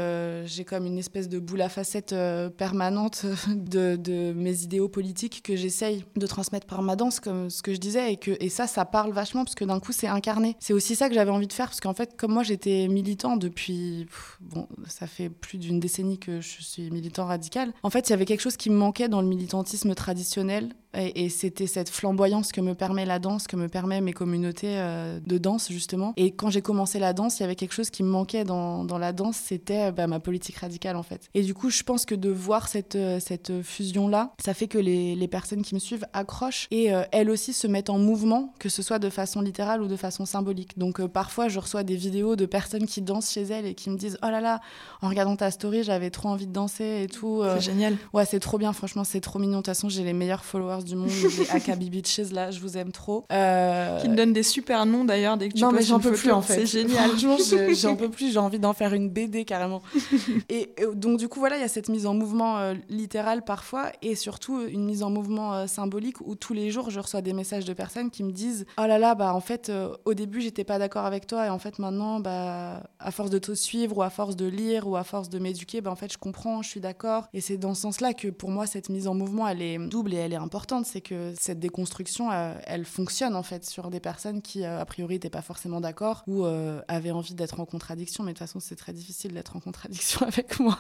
j'ai 0.46 0.66
comme 0.66 0.86
une 0.86 0.98
espèce 0.98 1.30
de 1.30 1.40
boule 1.40 1.62
à 1.62 1.70
facettes 1.70 2.16
permanente 2.58 3.26
de, 3.48 4.34
mes 4.34 4.64
idéaux 4.64 4.88
politiques 4.88 5.42
que 5.44 5.56
j'essaye 5.56 6.06
de 6.16 6.28
transmettre 6.28 6.68
par 6.68 6.82
ma 6.82 6.96
danse, 6.96 7.20
comme 7.20 7.50
ce 7.50 7.62
que 7.62 7.74
je 7.74 7.80
disais, 7.80 8.14
et, 8.14 8.18
que, 8.18 8.32
et 8.40 8.50
ça, 8.50 8.68
ça 8.68 8.86
parle 8.86 9.12
vachement, 9.12 9.44
parce 9.44 9.56
que 9.56 9.66
d'un 9.66 9.80
coup, 9.80 9.92
c'est 9.92 10.08
incarné. 10.08 10.56
C'est 10.60 10.74
aussi 10.74 10.96
ça 10.96 11.10
que 11.10 11.16
j'avais 11.16 11.32
envie 11.32 11.48
de 11.48 11.54
faire, 11.54 11.68
parce 11.68 11.82
qu'en 11.82 11.94
fait, 11.94 12.16
comme 12.18 12.34
moi, 12.34 12.44
j'étais 12.44 12.88
militant 12.88 13.38
depuis, 13.38 14.08
bon, 14.40 14.68
ça 14.88 15.08
fait 15.08 15.30
plus 15.30 15.58
d'une 15.58 15.80
décennie 15.80 16.20
que 16.20 16.42
je 16.42 16.62
suis 16.62 16.90
militant 16.92 17.26
radical, 17.26 17.74
en 17.84 17.90
fait, 17.90 18.10
il 18.10 18.12
y 18.12 18.14
avait 18.14 18.26
quelque 18.26 18.42
chose 18.42 18.58
qui 18.58 18.70
me 18.70 18.76
manquait 18.76 19.10
dans 19.10 19.22
le 19.22 19.28
militantisme 19.28 19.94
traditionnel, 19.96 20.74
et, 20.96 21.26
et 21.26 21.30
c'était 21.30 21.68
cette 21.68 21.90
flamboyance 21.90 22.52
que 22.52 22.62
me 22.62 22.76
permet 22.76 23.06
la 23.06 23.20
danse, 23.20 23.48
que 23.48 23.56
me 23.56 23.68
permet 23.68 24.02
mes 24.02 24.14
communautés 24.14 24.78
euh, 24.78 25.20
de 25.26 25.38
danse 25.38 25.72
justement. 25.72 26.14
Et 26.18 26.32
quand 26.32 26.50
j'ai 26.50 26.62
commencé 26.62 27.00
la 27.00 27.14
danse, 27.14 27.40
il 27.40 27.42
y 27.42 27.46
avait 27.46 27.56
quelque 27.56 27.74
chose 27.74 27.90
qui 27.90 28.04
me 28.04 28.10
manquait 28.10 28.44
dans, 28.44 28.84
dans 28.84 28.98
la 28.98 29.12
danse, 29.12 29.38
c'était 29.38 29.92
bah, 29.92 30.08
ma 30.08 30.20
politique 30.20 30.58
radicale 30.58 30.96
en 30.96 31.04
fait. 31.04 31.30
Et 31.34 31.42
du 31.42 31.54
coup, 31.54 31.70
je 31.70 31.84
pense 31.84 32.06
que 32.06 32.16
de 32.16 32.30
voir 32.30 32.68
cette, 32.68 32.96
euh, 32.96 33.20
cette 33.20 33.62
fusion-là, 33.62 34.34
ça 34.44 34.54
fait 34.54 34.68
que 34.68 34.78
les, 34.78 35.16
les, 35.16 35.28
personnes 35.28 35.64
qui 35.64 35.74
me 35.74 35.80
suivent 35.80 36.06
accrochent 36.14 36.68
et 36.70 36.94
euh, 36.94 37.04
elles 37.12 37.30
aussi 37.30 37.54
se 37.54 37.66
mettent 37.66 37.90
en 37.90 37.98
mouvement, 37.98 38.54
que 38.60 38.70
ce 38.70 38.84
soit 38.84 39.00
de 39.00 39.10
façon 39.10 39.42
littérale 39.42 39.82
ou 39.82 39.88
de 39.88 39.96
façon 39.96 40.26
symbolique. 40.26 40.78
Donc 40.78 41.04
parfois, 41.08 41.48
je 41.48 41.60
reçois 41.60 41.84
des 41.84 41.96
vidéos 41.96 42.36
de 42.36 42.46
personnes 42.46 42.86
qui 42.86 43.02
dansent 43.02 43.32
chez 43.32 43.44
elles 43.44 43.66
et 43.66 43.74
qui 43.74 43.90
me 43.90 43.98
disent 43.98 44.18
Oh 44.22 44.28
là 44.28 44.42
là, 44.42 44.62
en 45.02 45.10
regardant 45.10 45.36
ta 45.36 45.50
story, 45.50 45.84
j'avais 45.84 46.12
trop 46.12 46.30
envie 46.30 46.48
de 46.48 46.54
danser 46.54 47.04
et 47.04 47.08
tout. 47.08 47.44
C'est 47.56 47.62
génial. 47.62 47.98
Ouais, 48.14 48.26
c'est 48.26 48.40
trop 48.40 48.58
bien, 48.58 48.74
franchement, 48.74 49.04
c'est 49.04 49.22
trop 49.22 49.40
mignon. 49.40 49.54
De 49.54 49.58
toute 49.58 49.68
façon, 49.68 49.90
j'ai 49.90 50.04
les 50.04 50.14
meilleurs 50.14 50.46
followers 50.46 50.83
du 50.84 50.96
monde, 50.96 51.10
les 51.10 51.50
Akabi 51.52 51.90
Bitches 51.90 52.32
là, 52.32 52.52
je 52.52 52.60
vous 52.60 52.78
aime 52.78 52.92
trop. 52.92 53.26
Qui 53.30 54.10
me 54.10 54.16
donnent 54.16 54.34
des 54.34 54.44
super 54.44 54.86
noms 54.86 55.06
d'ailleurs 55.06 55.38
dès 55.38 55.50
que 55.50 55.54
tu 55.54 55.62
Non, 55.62 55.72
mais 55.72 55.82
j'en 55.82 56.00
peux 56.00 56.14
plus 56.14 56.32
en 56.32 56.42
fait. 56.42 56.66
C'est 56.66 56.66
génial. 56.66 57.12
J'en 57.74 57.96
peux 57.96 58.10
plus. 58.10 58.34
J'ai 58.34 58.40
envie 58.40 58.60
d'en 58.60 58.74
faire 58.74 58.94
une 58.94 59.10
BD 59.10 59.46
carrément. 59.46 59.82
et, 60.50 60.74
donc, 60.96 61.18
du 61.18 61.28
coup, 61.28 61.40
voilà, 61.40 61.58
il 61.58 61.62
y 61.62 61.66
a 61.66 61.68
cette 61.68 61.90
mise 61.90 62.06
en 62.06 62.14
mouvement 62.14 62.58
euh, 62.58 62.74
littérale 62.90 63.44
parfois 63.44 63.92
et 64.02 64.16
surtout 64.16 64.58
euh, 64.58 64.70
une 64.70 64.86
mise 64.86 65.04
en 65.04 65.10
mouvement 65.10 65.54
euh, 65.54 65.68
symbolique 65.68 66.22
où 66.22 66.36
tous 66.36 66.54
les 66.54 66.72
jours, 66.72 66.90
je 66.90 67.00
reçois 67.00 67.22
des 67.22 67.34
messages 67.34 67.66
de 67.66 67.74
personnes 67.74 68.10
qui 68.10 68.24
me 68.24 68.32
disent 68.32 68.66
Oh 68.78 68.86
là 68.86 68.98
là, 68.98 69.16
bah 69.16 69.34
en 69.34 69.40
fait, 69.40 69.72
au 70.06 70.14
début, 70.14 70.42
j'étais 70.42 70.64
pas 70.64 70.80
d'accord 70.80 71.06
avec 71.06 71.28
toi 71.28 71.46
et 71.46 71.50
en 71.50 71.60
fait, 71.60 71.80
maintenant, 71.80 72.20
bah, 72.20 72.84
à 73.00 73.12
force 73.12 73.30
de 73.30 73.40
te 73.40 73.54
suivre 73.54 73.98
ou 73.98 74.02
à 74.02 74.10
force 74.10 74.36
de 74.36 74.46
lire 74.46 74.88
ou 74.88 74.96
à 74.96 75.04
force 75.04 75.30
de 75.30 75.40
m'éduquer, 75.40 75.82
bah 75.82 75.92
en 75.92 75.96
fait, 75.96 76.12
je 76.12 76.18
comprends, 76.18 76.62
je 76.62 76.70
suis 76.70 76.80
d'accord. 76.80 77.28
Et 77.34 77.42
c'est 77.42 77.58
dans 77.58 77.74
ce 77.74 77.82
sens-là 77.82 78.14
que 78.14 78.28
pour 78.28 78.50
moi, 78.50 78.66
cette 78.66 78.90
mise 78.90 79.08
en 79.08 79.14
mouvement, 79.14 79.48
elle 79.48 79.62
est 79.62 79.78
double 79.78 80.14
et 80.14 80.18
elle 80.18 80.34
est 80.34 80.38
importante 80.38 80.73
c'est 80.84 81.02
que 81.02 81.34
cette 81.40 81.60
déconstruction, 81.60 82.30
elle 82.66 82.86
fonctionne 82.86 83.36
en 83.36 83.44
fait 83.44 83.66
sur 83.66 83.92
des 83.92 84.00
personnes 84.00 84.42
qui, 84.42 84.66
a 84.66 84.84
priori, 84.86 85.16
n'étaient 85.16 85.30
pas 85.30 85.42
forcément 85.44 85.82
d'accord 85.82 86.24
ou 86.26 86.46
avaient 86.88 87.12
envie 87.12 87.36
d'être 87.36 87.60
en 87.60 87.66
contradiction. 87.66 88.24
Mais 88.24 88.34
de 88.34 88.38
toute 88.38 88.48
façon, 88.48 88.60
c'est 88.60 88.76
très 88.76 88.94
difficile 88.94 89.34
d'être 89.34 89.56
en 89.56 89.60
contradiction 89.60 90.22
avec 90.28 90.60
moi. 90.60 90.80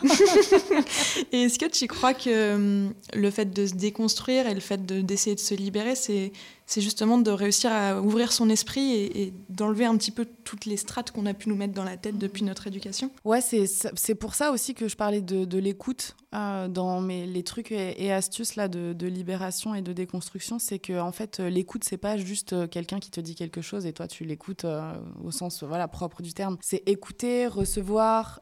et 1.31 1.43
est-ce 1.43 1.59
que 1.59 1.69
tu 1.69 1.87
crois 1.87 2.13
que 2.13 2.55
hum, 2.55 2.93
le 3.13 3.31
fait 3.31 3.53
de 3.53 3.65
se 3.65 3.73
déconstruire 3.73 4.47
et 4.47 4.53
le 4.53 4.61
fait 4.61 4.85
d'essayer 4.85 5.35
de, 5.35 5.39
se 5.39 5.53
libérer, 5.53 5.95
c'est 5.95 6.31
c'est 6.65 6.81
justement 6.81 7.17
de 7.17 7.31
réussir 7.31 7.71
à 7.71 8.01
ouvrir 8.01 8.31
son 8.31 8.49
esprit 8.49 8.93
et, 8.93 9.33
d'enlever 9.49 9.85
un 9.85 9.95
petit 9.97 10.11
peu 10.11 10.25
toutes 10.43 10.65
les 10.65 10.77
strates 10.77 11.11
qu'on 11.11 11.25
a 11.25 11.33
pu 11.33 11.49
nous 11.49 11.55
mettre 11.55 11.73
dans 11.73 11.83
la 11.83 11.97
tête 11.97 12.17
depuis 12.17 12.43
notre 12.43 12.67
éducation. 12.67 13.11
Ouais, 13.23 13.41
c'est 13.41 14.15
pour 14.15 14.35
ça 14.35 14.51
aussi 14.51 14.73
que 14.73 14.87
je 14.87 14.95
parlais 14.95 15.21
de, 15.21 15.57
l'écoute 15.57 16.15
euh, 16.33 16.67
dans 16.67 16.99
mes, 16.99 17.25
les 17.25 17.43
trucs 17.43 17.71
et, 17.71 18.11
astuces 18.11 18.55
là, 18.55 18.67
de, 18.67 19.07
libération 19.07 19.75
et 19.75 19.81
de 19.81 19.93
déconstruction. 19.93 20.59
C'est 20.59 20.79
que 20.79 20.99
en 20.99 21.11
fait, 21.11 21.39
l'écoute, 21.39 21.83
c'est 21.83 21.97
pas 21.97 22.17
juste 22.17 22.53
euh, 22.53 22.67
quelqu'un 22.67 22.99
qui 22.99 23.11
te 23.11 23.19
dit 23.19 23.35
quelque 23.35 23.61
chose 23.61 23.85
et 23.85 23.93
toi 23.93 24.07
tu 24.07 24.23
l'écoutes 24.23 24.65
euh, 24.65 24.93
au 25.23 25.31
sens 25.31 25.63
voilà, 25.63 25.87
propre 25.87 26.21
du 26.21 26.33
terme. 26.33 26.57
C'est 26.61 26.83
écouter, 26.87 27.47
recevoir, 27.47 28.41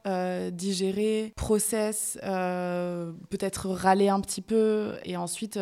digérer, 0.52 1.32
process, 1.36 2.18
peut-être 2.22 3.68
râler 3.68 4.08
un 4.08 4.20
petit 4.20 4.42
peu 4.42 4.94
et 5.04 5.16
ensuite 5.16 5.58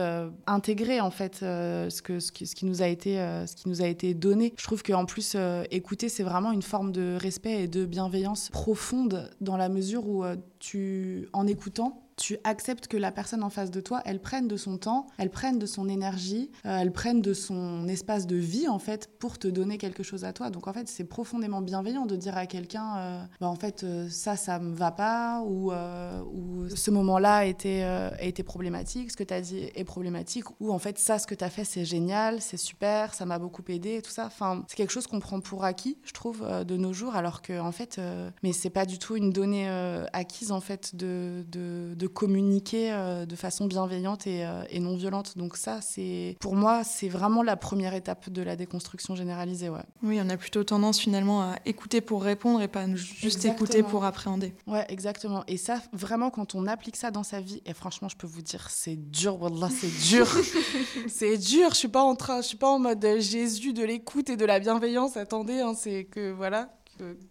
intégrer 0.46 1.00
en 1.00 1.10
fait 1.10 1.36
ce 1.40 2.02
que, 2.02 2.20
ce, 2.20 2.30
ce 2.50 2.56
qui 2.56 2.66
nous 2.66 2.82
a 2.82 2.88
été, 2.88 3.20
euh, 3.20 3.46
ce 3.46 3.54
qui 3.54 3.68
nous 3.68 3.80
a 3.80 3.86
été 3.86 4.12
donné. 4.12 4.52
Je 4.58 4.64
trouve 4.64 4.82
qu'en 4.82 5.06
plus, 5.06 5.34
euh, 5.36 5.62
écouter, 5.70 6.08
c'est 6.08 6.24
vraiment 6.24 6.50
une 6.50 6.62
forme 6.62 6.90
de 6.90 7.16
respect 7.18 7.62
et 7.62 7.68
de 7.68 7.86
bienveillance 7.86 8.50
profonde 8.50 9.30
dans 9.40 9.56
la 9.56 9.68
mesure 9.68 10.08
où 10.08 10.24
euh, 10.24 10.36
tu, 10.58 11.28
en 11.32 11.46
écoutant, 11.46 12.02
tu 12.20 12.36
acceptes 12.44 12.86
que 12.86 12.98
la 12.98 13.10
personne 13.10 13.42
en 13.42 13.48
face 13.48 13.70
de 13.70 13.80
toi, 13.80 14.02
elle 14.04 14.20
prenne 14.20 14.46
de 14.46 14.56
son 14.58 14.76
temps, 14.76 15.06
elle 15.16 15.30
prenne 15.30 15.58
de 15.58 15.64
son 15.64 15.88
énergie, 15.88 16.50
euh, 16.66 16.78
elle 16.78 16.92
prenne 16.92 17.22
de 17.22 17.32
son 17.32 17.88
espace 17.88 18.26
de 18.26 18.36
vie 18.36 18.68
en 18.68 18.78
fait 18.78 19.08
pour 19.18 19.38
te 19.38 19.48
donner 19.48 19.78
quelque 19.78 20.02
chose 20.02 20.24
à 20.24 20.34
toi. 20.34 20.50
Donc 20.50 20.68
en 20.68 20.72
fait, 20.74 20.86
c'est 20.86 21.04
profondément 21.04 21.62
bienveillant 21.62 22.04
de 22.04 22.16
dire 22.16 22.36
à 22.36 22.44
quelqu'un, 22.44 22.98
euh, 22.98 23.22
bah, 23.40 23.48
en 23.48 23.56
fait, 23.56 23.84
euh, 23.84 24.06
ça, 24.10 24.36
ça 24.36 24.58
me 24.58 24.74
va 24.74 24.90
pas 24.90 25.42
ou, 25.46 25.72
ou 25.72 26.68
ce 26.68 26.90
moment-là 26.90 27.36
a 27.36 27.44
été, 27.46 28.42
problématique, 28.44 29.10
ce 29.10 29.16
que 29.16 29.24
tu 29.24 29.34
as 29.34 29.40
dit 29.40 29.70
est 29.74 29.84
problématique 29.84 30.44
ou 30.60 30.72
en 30.72 30.78
fait, 30.78 30.98
ça, 30.98 31.18
ce 31.18 31.26
que 31.26 31.34
tu 31.34 31.44
as 31.44 31.50
fait, 31.50 31.64
c'est 31.64 31.86
génial, 31.86 32.42
c'est 32.42 32.58
super, 32.58 33.14
ça 33.14 33.24
m'a 33.24 33.38
beaucoup 33.38 33.62
aidé 33.68 33.96
et 33.96 34.02
tout 34.02 34.10
ça. 34.10 34.26
Enfin, 34.26 34.64
c'est 34.68 34.76
quelque 34.76 34.92
chose 34.92 35.06
qu'on 35.06 35.20
prend 35.20 35.40
pour 35.40 35.64
acquis, 35.64 35.96
je 36.04 36.12
trouve, 36.12 36.46
de 36.64 36.76
nos 36.76 36.92
jours, 36.92 37.14
alors 37.14 37.40
que 37.40 37.58
en 37.58 37.72
fait, 37.72 37.98
mais 38.42 38.52
c'est 38.52 38.70
pas 38.70 38.84
du 38.84 38.98
tout 38.98 39.16
une 39.16 39.30
donnée 39.30 39.68
acquise 40.12 40.52
en 40.52 40.60
fait 40.60 40.94
de 40.94 42.09
communiquer 42.12 42.92
euh, 42.92 43.26
de 43.26 43.36
façon 43.36 43.66
bienveillante 43.66 44.26
euh, 44.26 44.62
et, 44.70 44.80
non 44.80 44.96
violente. 44.96 45.36
Donc 45.36 45.56
ça, 45.56 45.80
c'est 45.80 46.36
pour 46.40 46.54
moi, 46.54 46.84
c'est 46.84 47.08
vraiment 47.08 47.42
la 47.42 47.56
première 47.56 47.94
étape 47.94 48.30
de 48.30 48.42
la 48.42 48.56
déconstruction 48.56 49.14
généralisée. 49.14 49.68
Ouais. 49.68 49.82
Oui, 50.02 50.20
on 50.22 50.28
a 50.28 50.36
plutôt 50.36 50.64
tendance 50.64 50.98
finalement 50.98 51.42
à 51.42 51.56
écouter 51.64 52.00
pour 52.00 52.22
répondre 52.22 52.60
et 52.62 52.68
pas 52.68 52.86
juste 52.94 53.44
écouter 53.44 53.82
pour 53.82 54.04
appréhender. 54.04 54.54
Ouais, 54.66 54.84
exactement. 54.88 55.44
Et 55.46 55.56
ça, 55.56 55.80
vraiment, 55.92 56.30
quand 56.30 56.54
on 56.54 56.66
applique 56.66 56.96
ça 56.96 57.10
dans 57.10 57.22
sa 57.22 57.40
vie, 57.40 57.62
et 57.66 57.74
franchement, 57.74 58.08
je 58.08 58.16
peux 58.16 58.26
vous 58.26 58.42
dire, 58.42 58.68
c'est 58.70 58.96
dur, 58.96 59.40
Wallah, 59.40 59.68
c'est 59.70 60.08
dur. 60.08 60.26
c'est 61.08 61.38
dur. 61.38 61.70
Je 61.70 61.76
suis 61.76 61.88
pas 61.88 62.02
en 62.02 62.16
train, 62.16 62.42
je 62.42 62.48
suis 62.48 62.56
pas 62.56 62.68
en 62.68 62.78
mode 62.78 63.04
Jésus 63.18 63.72
de 63.72 63.84
l'écoute 63.84 64.30
et 64.30 64.36
de 64.36 64.44
la 64.44 64.60
bienveillance. 64.60 65.16
Attendez, 65.16 65.60
hein, 65.60 65.74
c'est 65.74 66.04
que 66.04 66.30
voilà, 66.32 66.70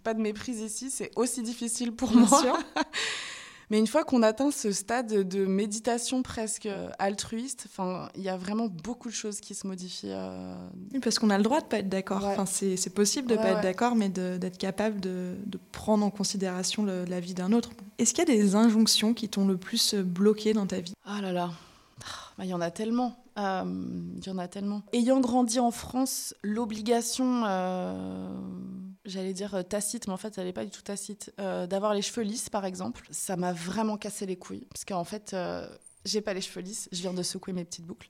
pas 0.03 0.13
de 0.13 0.21
méprise 0.21 0.61
ici, 0.61 0.89
c'est 0.89 1.11
aussi 1.15 1.41
difficile 1.41 1.91
pour 1.93 2.11
moi. 2.11 2.59
Mais 3.69 3.79
une 3.79 3.87
fois 3.87 4.03
qu'on 4.03 4.23
atteint 4.23 4.51
ce 4.51 4.71
stade 4.71 5.27
de 5.27 5.45
méditation 5.45 6.23
presque 6.23 6.65
euh, 6.65 6.89
altruiste, 6.97 7.67
il 8.15 8.21
y 8.21 8.29
a 8.29 8.37
vraiment 8.37 8.67
beaucoup 8.67 9.09
de 9.09 9.13
choses 9.13 9.39
qui 9.39 9.53
se 9.53 9.67
modifient. 9.67 10.11
Euh. 10.11 10.55
Oui, 10.93 10.99
parce 10.99 11.19
qu'on 11.19 11.29
a 11.29 11.37
le 11.37 11.43
droit 11.43 11.61
de 11.61 11.65
pas 11.65 11.79
être 11.79 11.89
d'accord. 11.89 12.23
Enfin, 12.23 12.45
c'est 12.45 12.93
possible 12.93 13.27
de 13.27 13.35
ne 13.35 13.39
pas 13.39 13.49
être 13.49 13.61
d'accord, 13.61 13.95
mais 13.95 14.09
d'être 14.09 14.57
capable 14.57 14.99
de, 14.99 15.35
de, 15.45 15.59
prendre 15.71 16.05
en 16.05 16.09
considération 16.09 16.85
la 16.85 17.19
vie 17.19 17.33
d'un 17.33 17.51
autre. 17.51 17.69
Est-ce 17.97 18.13
qu'il 18.13 18.27
y 18.27 18.31
a 18.31 18.35
des 18.35 18.55
injonctions 18.55 19.13
qui 19.13 19.29
t'ont 19.29 19.47
le 19.47 19.57
plus 19.57 19.93
bloqué 19.93 20.53
dans 20.53 20.65
ta 20.65 20.79
vie? 20.79 20.93
Ah 21.05 21.21
là 21.21 21.31
là, 21.31 21.51
ah, 22.39 22.45
il 22.45 22.49
y 22.49 22.53
en 22.53 22.61
a 22.61 22.71
tellement. 22.71 23.17
Euh, 23.37 23.63
il 24.17 24.25
y 24.25 24.29
en 24.29 24.37
a 24.37 24.47
tellement. 24.47 24.81
Ayant 24.93 25.19
grandi 25.19 25.59
en 25.59 25.71
France, 25.71 26.33
l'obligation, 26.43 27.43
euh, 27.45 28.29
j'allais 29.09 29.33
dire 29.33 29.55
euh, 29.55 29.63
tacite, 29.63 30.07
mais 30.07 30.13
en 30.13 30.17
fait, 30.17 30.37
elle 30.37 30.45
n'est 30.45 30.53
pas 30.53 30.65
du 30.65 30.71
tout 30.71 30.81
tacite, 30.81 31.33
d'avoir 31.37 31.93
les 31.93 32.01
cheveux 32.01 32.23
lisses, 32.23 32.49
par 32.49 32.65
exemple, 32.65 33.07
ça 33.11 33.35
m'a 33.35 33.53
vraiment 33.53 33.97
cassé 33.97 34.25
les 34.25 34.35
couilles. 34.35 34.65
Parce 34.69 34.85
qu'en 34.85 35.03
fait, 35.03 35.35
j'ai 36.05 36.21
pas 36.21 36.33
les 36.33 36.41
cheveux 36.41 36.61
lisses, 36.61 36.87
je 36.91 37.01
viens 37.01 37.13
de 37.13 37.23
secouer 37.23 37.53
mes 37.53 37.65
petites 37.65 37.85
boucles. 37.85 38.07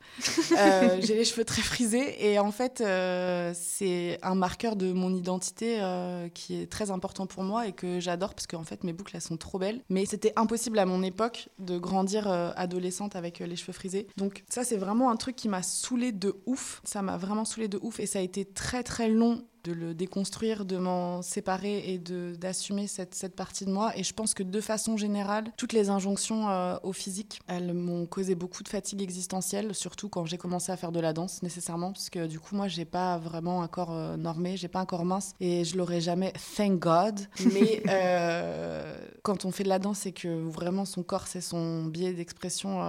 Euh, 0.51 0.99
j'ai 1.01 1.15
les 1.15 1.25
cheveux 1.25 1.43
très 1.43 1.61
frisés 1.61 2.31
et 2.31 2.39
en 2.39 2.51
fait, 2.51 2.81
euh, 2.81 3.51
c'est 3.55 4.19
un 4.21 4.35
marqueur 4.35 4.75
de 4.75 4.91
mon 4.91 5.13
identité 5.13 5.81
euh, 5.81 6.29
qui 6.29 6.61
est 6.61 6.71
très 6.71 6.91
important 6.91 7.25
pour 7.25 7.43
moi 7.43 7.67
et 7.67 7.71
que 7.71 7.99
j'adore 7.99 8.35
parce 8.35 8.47
qu'en 8.47 8.63
fait, 8.63 8.83
mes 8.83 8.93
boucles 8.93 9.15
elles 9.15 9.21
sont 9.21 9.37
trop 9.37 9.59
belles. 9.59 9.81
Mais 9.89 10.05
c'était 10.05 10.33
impossible 10.35 10.77
à 10.79 10.85
mon 10.85 11.01
époque 11.01 11.49
de 11.57 11.77
grandir 11.77 12.27
adolescente 12.27 13.15
avec 13.15 13.39
les 13.39 13.55
cheveux 13.55 13.73
frisés. 13.73 14.07
Donc, 14.17 14.43
ça, 14.49 14.63
c'est 14.63 14.77
vraiment 14.77 15.09
un 15.09 15.15
truc 15.15 15.35
qui 15.35 15.49
m'a 15.49 15.63
saoulée 15.63 16.11
de 16.11 16.35
ouf. 16.45 16.81
Ça 16.83 17.01
m'a 17.01 17.17
vraiment 17.17 17.45
saoulée 17.45 17.67
de 17.67 17.79
ouf 17.81 17.99
et 17.99 18.05
ça 18.05 18.19
a 18.19 18.21
été 18.21 18.45
très 18.45 18.83
très 18.83 19.09
long 19.09 19.43
de 19.63 19.71
le 19.71 19.93
déconstruire, 19.93 20.65
de 20.65 20.77
m'en 20.77 21.21
séparer 21.21 21.93
et 21.93 21.99
d'assumer 21.99 22.87
cette, 22.87 23.15
cette, 23.15 23.35
partie 23.35 23.65
de 23.65 23.71
moi. 23.71 23.91
Et 23.97 24.03
je 24.03 24.13
pense 24.13 24.33
que 24.33 24.43
de 24.43 24.61
façon 24.61 24.97
générale, 24.97 25.51
toutes 25.57 25.73
les 25.73 25.89
injonctions 25.89 26.49
euh, 26.49 26.77
au 26.83 26.93
physique, 26.93 27.39
elles 27.47 27.73
m'ont 27.73 28.05
causé 28.05 28.35
beaucoup 28.35 28.63
de 28.63 28.69
fatigue 28.69 29.01
existentielle, 29.01 29.73
surtout 29.75 30.09
quand 30.09 30.25
j'ai 30.25 30.37
commencé 30.37 30.71
à 30.71 30.77
faire 30.77 30.91
de 30.91 30.99
la 30.99 31.13
danse 31.13 31.43
nécessairement, 31.43 31.91
parce 31.91 32.09
que 32.09 32.27
du 32.27 32.39
coup, 32.39 32.55
moi, 32.55 32.67
j'ai 32.67 32.85
pas 32.85 33.17
vraiment 33.17 33.61
un 33.61 33.67
corps 33.67 33.91
euh, 33.91 34.17
normé, 34.17 34.57
j'ai 34.57 34.67
pas 34.67 34.79
un 34.79 34.85
corps 34.85 35.05
mince 35.05 35.33
et 35.39 35.63
je 35.65 35.77
l'aurais 35.77 36.01
jamais, 36.01 36.33
thank 36.55 36.79
God. 36.79 37.19
Mais 37.53 37.83
euh, 37.89 38.95
quand 39.23 39.45
on 39.45 39.51
fait 39.51 39.63
de 39.63 39.69
la 39.69 39.79
danse 39.79 40.05
et 40.05 40.11
que 40.11 40.27
vraiment 40.27 40.85
son 40.85 41.03
corps, 41.03 41.27
c'est 41.27 41.41
son 41.41 41.85
biais 41.85 42.13
d'expression 42.13 42.79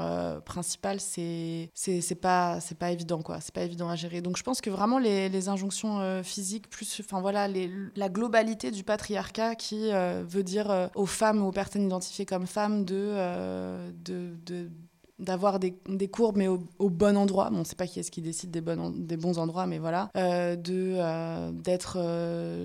principal, 0.44 1.00
c'est 1.00 1.70
pas, 2.20 2.58
pas 2.78 2.90
évident, 2.90 3.22
quoi. 3.22 3.40
C'est 3.40 3.54
pas 3.54 3.62
évident 3.62 3.88
à 3.88 3.96
gérer. 3.96 4.20
Donc 4.20 4.36
je 4.36 4.42
pense 4.42 4.60
que 4.60 4.70
vraiment 4.70 4.98
les, 4.98 5.28
les 5.28 5.48
injonctions 5.48 6.22
physiques, 6.22 6.59
plus, 6.68 7.00
enfin 7.00 7.20
voilà, 7.20 7.48
la 7.96 8.08
globalité 8.08 8.70
du 8.70 8.84
patriarcat 8.84 9.54
qui 9.54 9.92
euh, 9.92 10.22
veut 10.26 10.42
dire 10.42 10.70
euh, 10.70 10.88
aux 10.94 11.06
femmes 11.06 11.42
aux 11.42 11.52
personnes 11.52 11.86
identifiées 11.86 12.26
comme 12.26 12.46
femmes 12.46 12.84
de, 12.84 12.96
euh, 12.96 13.90
d'avoir 15.18 15.58
des, 15.58 15.74
courbes 16.08 16.36
mais 16.36 16.48
au, 16.48 16.90
bon 16.90 17.16
endroit. 17.16 17.50
Bon 17.50 17.64
c'est 17.64 17.76
pas 17.76 17.86
qui 17.86 18.00
est-ce 18.00 18.10
qui 18.10 18.22
décide 18.22 18.50
des, 18.50 18.60
bon, 18.60 18.90
des 18.90 19.16
bons 19.16 19.38
endroits 19.38 19.66
mais 19.66 19.78
voilà. 19.78 20.08
De 20.14 21.50
d'être 21.50 21.98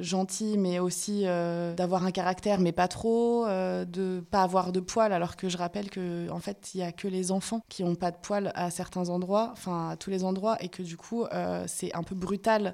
gentil 0.02 0.58
mais 0.58 0.80
aussi 0.80 1.24
d'avoir 1.24 2.06
un 2.06 2.12
caractère 2.12 2.60
mais 2.60 2.72
pas 2.72 2.88
trop 2.88 3.46
de 3.46 4.24
pas 4.32 4.44
avoir 4.44 4.72
de 4.72 4.80
poils 4.80 5.12
alors 5.12 5.36
que 5.36 5.50
je 5.50 5.58
rappelle 5.58 5.90
que 5.90 6.30
en 6.30 6.40
fait 6.40 6.72
il 6.74 6.80
y 6.80 6.84
a 6.84 6.92
que 6.92 7.08
les 7.08 7.32
enfants 7.32 7.62
qui 7.68 7.84
ont 7.84 7.96
pas 7.96 8.12
de 8.12 8.18
poils 8.18 8.52
à 8.56 8.72
certains 8.72 9.10
endroits 9.10 9.50
enfin 9.52 9.90
à 9.90 9.98
tous 9.98 10.10
les 10.10 10.24
endroits 10.24 10.58
et 10.62 10.70
que 10.70 10.82
du 10.82 10.96
coup 10.96 11.26
c'est 11.68 11.94
un 11.94 12.04
peu 12.04 12.16
brutal 12.16 12.74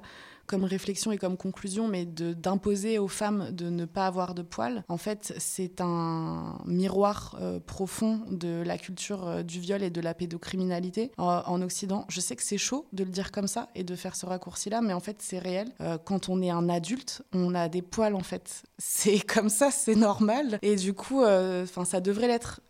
comme 0.52 0.64
réflexion 0.64 1.12
et 1.12 1.16
comme 1.16 1.38
conclusion, 1.38 1.88
mais 1.88 2.04
d'imposer 2.04 2.98
aux 2.98 3.08
femmes 3.08 3.52
de 3.52 3.70
ne 3.70 3.86
pas 3.86 4.06
avoir 4.06 4.34
de 4.34 4.42
poils, 4.42 4.84
en 4.90 4.98
fait, 4.98 5.32
c'est 5.38 5.80
un 5.80 6.58
miroir 6.66 7.38
euh, 7.40 7.58
profond 7.58 8.20
de 8.30 8.62
la 8.62 8.76
culture 8.76 9.26
euh, 9.26 9.42
du 9.42 9.60
viol 9.60 9.82
et 9.82 9.88
de 9.88 10.02
la 10.02 10.12
pédocriminalité 10.12 11.10
en, 11.16 11.62
Occident. 11.62 12.04
Je 12.10 12.20
sais 12.20 12.36
que 12.36 12.42
c'est 12.42 12.58
chaud 12.58 12.86
de 12.92 13.02
le 13.02 13.10
dire 13.10 13.32
comme 13.32 13.48
ça 13.48 13.70
et 13.74 13.82
de 13.82 13.96
faire 13.96 14.14
ce 14.14 14.26
raccourci-là, 14.26 14.82
mais 14.82 14.92
en 14.92 15.00
fait, 15.00 15.22
c'est 15.22 15.38
réel. 15.38 15.72
Euh, 15.80 15.96
quand 15.96 16.28
on 16.28 16.42
est 16.42 16.50
un 16.50 16.68
adulte, 16.68 17.22
on 17.32 17.54
a 17.54 17.70
des 17.70 17.80
poils, 17.80 18.14
en 18.14 18.22
fait. 18.22 18.62
C'est 18.84 19.20
comme 19.20 19.48
ça, 19.48 19.70
c'est 19.70 19.94
normal. 19.94 20.58
Et 20.60 20.74
du 20.74 20.92
coup, 20.92 21.22
enfin, 21.22 21.84
ça 21.84 22.00
devrait 22.00 22.26
l'être. 22.26 22.60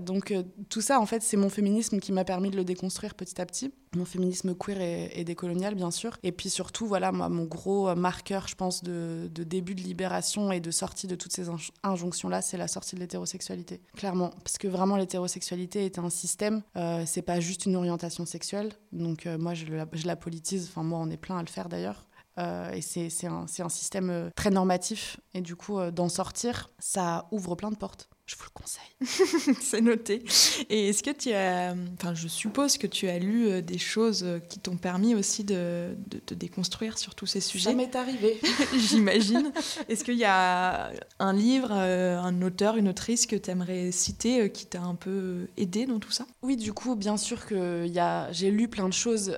donc, 0.00 0.32
tout 0.68 0.80
ça, 0.80 1.00
en 1.00 1.06
fait, 1.06 1.24
c'est 1.24 1.36
mon 1.36 1.48
féminisme 1.48 1.98
qui 1.98 2.12
m'a 2.12 2.24
permis 2.24 2.50
de 2.50 2.56
le 2.56 2.62
déconstruire 2.62 3.16
petit 3.16 3.40
à 3.40 3.46
petit. 3.46 3.72
Mon 3.96 4.04
féminisme 4.04 4.54
queer 4.54 4.80
et, 4.80 5.24
décolonial, 5.24 5.74
bien 5.74 5.90
sûr. 5.90 6.16
Et 6.22 6.32
puis 6.32 6.50
surtout, 6.50 6.86
voilà, 6.86 7.12
moi, 7.12 7.28
mon 7.28 7.44
gros 7.44 7.94
marqueur, 7.94 8.48
je 8.48 8.54
pense, 8.54 8.82
de, 8.82 9.28
début 9.28 9.74
de 9.74 9.82
libération 9.82 10.52
et 10.52 10.60
de 10.60 10.70
sortie 10.70 11.06
de 11.06 11.14
toutes 11.14 11.32
ces 11.32 11.46
injonctions-là, 11.82 12.42
c'est 12.42 12.56
la 12.56 12.68
sortie 12.68 12.94
de 12.94 13.00
l'hétérosexualité. 13.00 13.80
Clairement. 13.96 14.30
Parce 14.44 14.58
que 14.58 14.68
vraiment, 14.68 14.96
l'hétérosexualité 14.96 15.84
est 15.84 15.98
un 15.98 16.10
système, 16.10 16.62
euh, 16.76 17.04
c'est 17.06 17.22
pas 17.22 17.40
juste 17.40 17.66
une 17.66 17.76
orientation 17.76 18.26
sexuelle. 18.26 18.72
Donc, 18.92 19.26
euh, 19.26 19.38
moi, 19.38 19.54
je 19.54 19.66
la, 20.06 20.16
politise. 20.16 20.68
Enfin, 20.70 20.82
moi, 20.82 20.98
on 20.98 21.10
est 21.10 21.16
plein 21.16 21.38
à 21.38 21.42
le 21.42 21.48
faire 21.48 21.68
d'ailleurs. 21.68 22.06
Euh, 22.38 22.70
et 22.72 22.82
c'est 22.82 23.26
un, 23.26 23.46
un, 23.58 23.68
système 23.68 24.10
euh, 24.10 24.30
très 24.34 24.50
normatif. 24.50 25.18
Et 25.34 25.40
du 25.40 25.56
coup, 25.56 25.80
d'en 25.90 26.08
sortir, 26.08 26.70
ça 26.78 27.26
ouvre 27.30 27.54
plein 27.54 27.70
de 27.70 27.76
portes. 27.76 28.08
Je 28.26 28.34
vous 28.34 28.42
le 28.44 28.50
conseille. 28.50 29.54
C'est 29.60 29.80
noté. 29.80 30.24
Et 30.68 30.88
est-ce 30.88 31.04
que 31.04 31.10
tu 31.10 31.32
as. 31.32 31.76
Enfin, 31.94 32.12
je 32.14 32.26
suppose 32.26 32.76
que 32.76 32.88
tu 32.88 33.08
as 33.08 33.20
lu 33.20 33.46
euh, 33.46 33.62
des 33.62 33.78
choses 33.78 34.24
euh, 34.24 34.40
qui 34.40 34.58
t'ont 34.58 34.76
permis 34.76 35.14
aussi 35.14 35.44
de, 35.44 35.94
te 36.24 36.34
déconstruire 36.34 36.98
sur 36.98 37.14
tous 37.14 37.26
ces 37.26 37.40
sujets? 37.40 37.70
Ça 37.70 37.76
m'est 37.76 37.94
arrivé. 37.94 38.40
J'imagine. 38.76 39.52
Est-ce 39.88 40.02
qu'il 40.02 40.16
y 40.16 40.24
a 40.24 40.90
un 41.20 41.32
livre, 41.32 41.68
euh, 41.70 42.18
un 42.18 42.42
auteur, 42.42 42.76
une 42.76 42.88
autrice 42.88 43.26
que 43.26 43.36
tu 43.36 43.48
aimerais 43.48 43.92
citer 43.92 44.50
qui 44.50 44.66
t'a 44.66 44.82
un 44.82 44.96
peu 44.96 45.46
aidé 45.56 45.86
dans 45.86 46.00
tout 46.00 46.10
ça? 46.10 46.26
Oui, 46.42 46.56
du 46.56 46.72
coup, 46.72 46.96
bien 46.96 47.16
sûr 47.16 47.46
que 47.46 47.86
j'ai 48.32 48.50
lu 48.50 48.66
plein 48.66 48.88
de 48.88 48.94
choses 48.94 49.36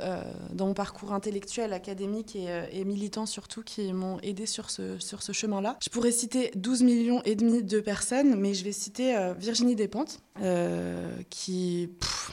dans 0.53 0.67
mon 0.67 0.75
parcours 0.75 1.13
intellectuel, 1.13 1.75
académique 1.75 2.37
et, 2.37 2.47
et 2.73 2.85
militant 2.85 3.27
surtout 3.27 3.63
qui 3.63 3.93
m'ont 3.93 4.19
aidé 4.21 4.47
sur 4.47 4.71
ce, 4.71 4.99
sur 4.99 5.23
ce 5.23 5.33
chemin-là. 5.33 5.77
Je 5.83 5.91
pourrais 5.91 6.13
citer 6.13 6.51
12 6.55 6.83
millions 6.83 7.23
et 7.25 7.35
demi 7.35 7.63
de 7.63 7.81
personnes, 7.81 8.37
mais 8.37 8.55
je 8.55 8.65
vais 8.65 8.73
citer 8.79 9.17
euh, 9.17 9.35
Virginie 9.35 9.75
Despentes, 9.75 10.21
euh, 10.41 11.11
qui. 11.31 11.91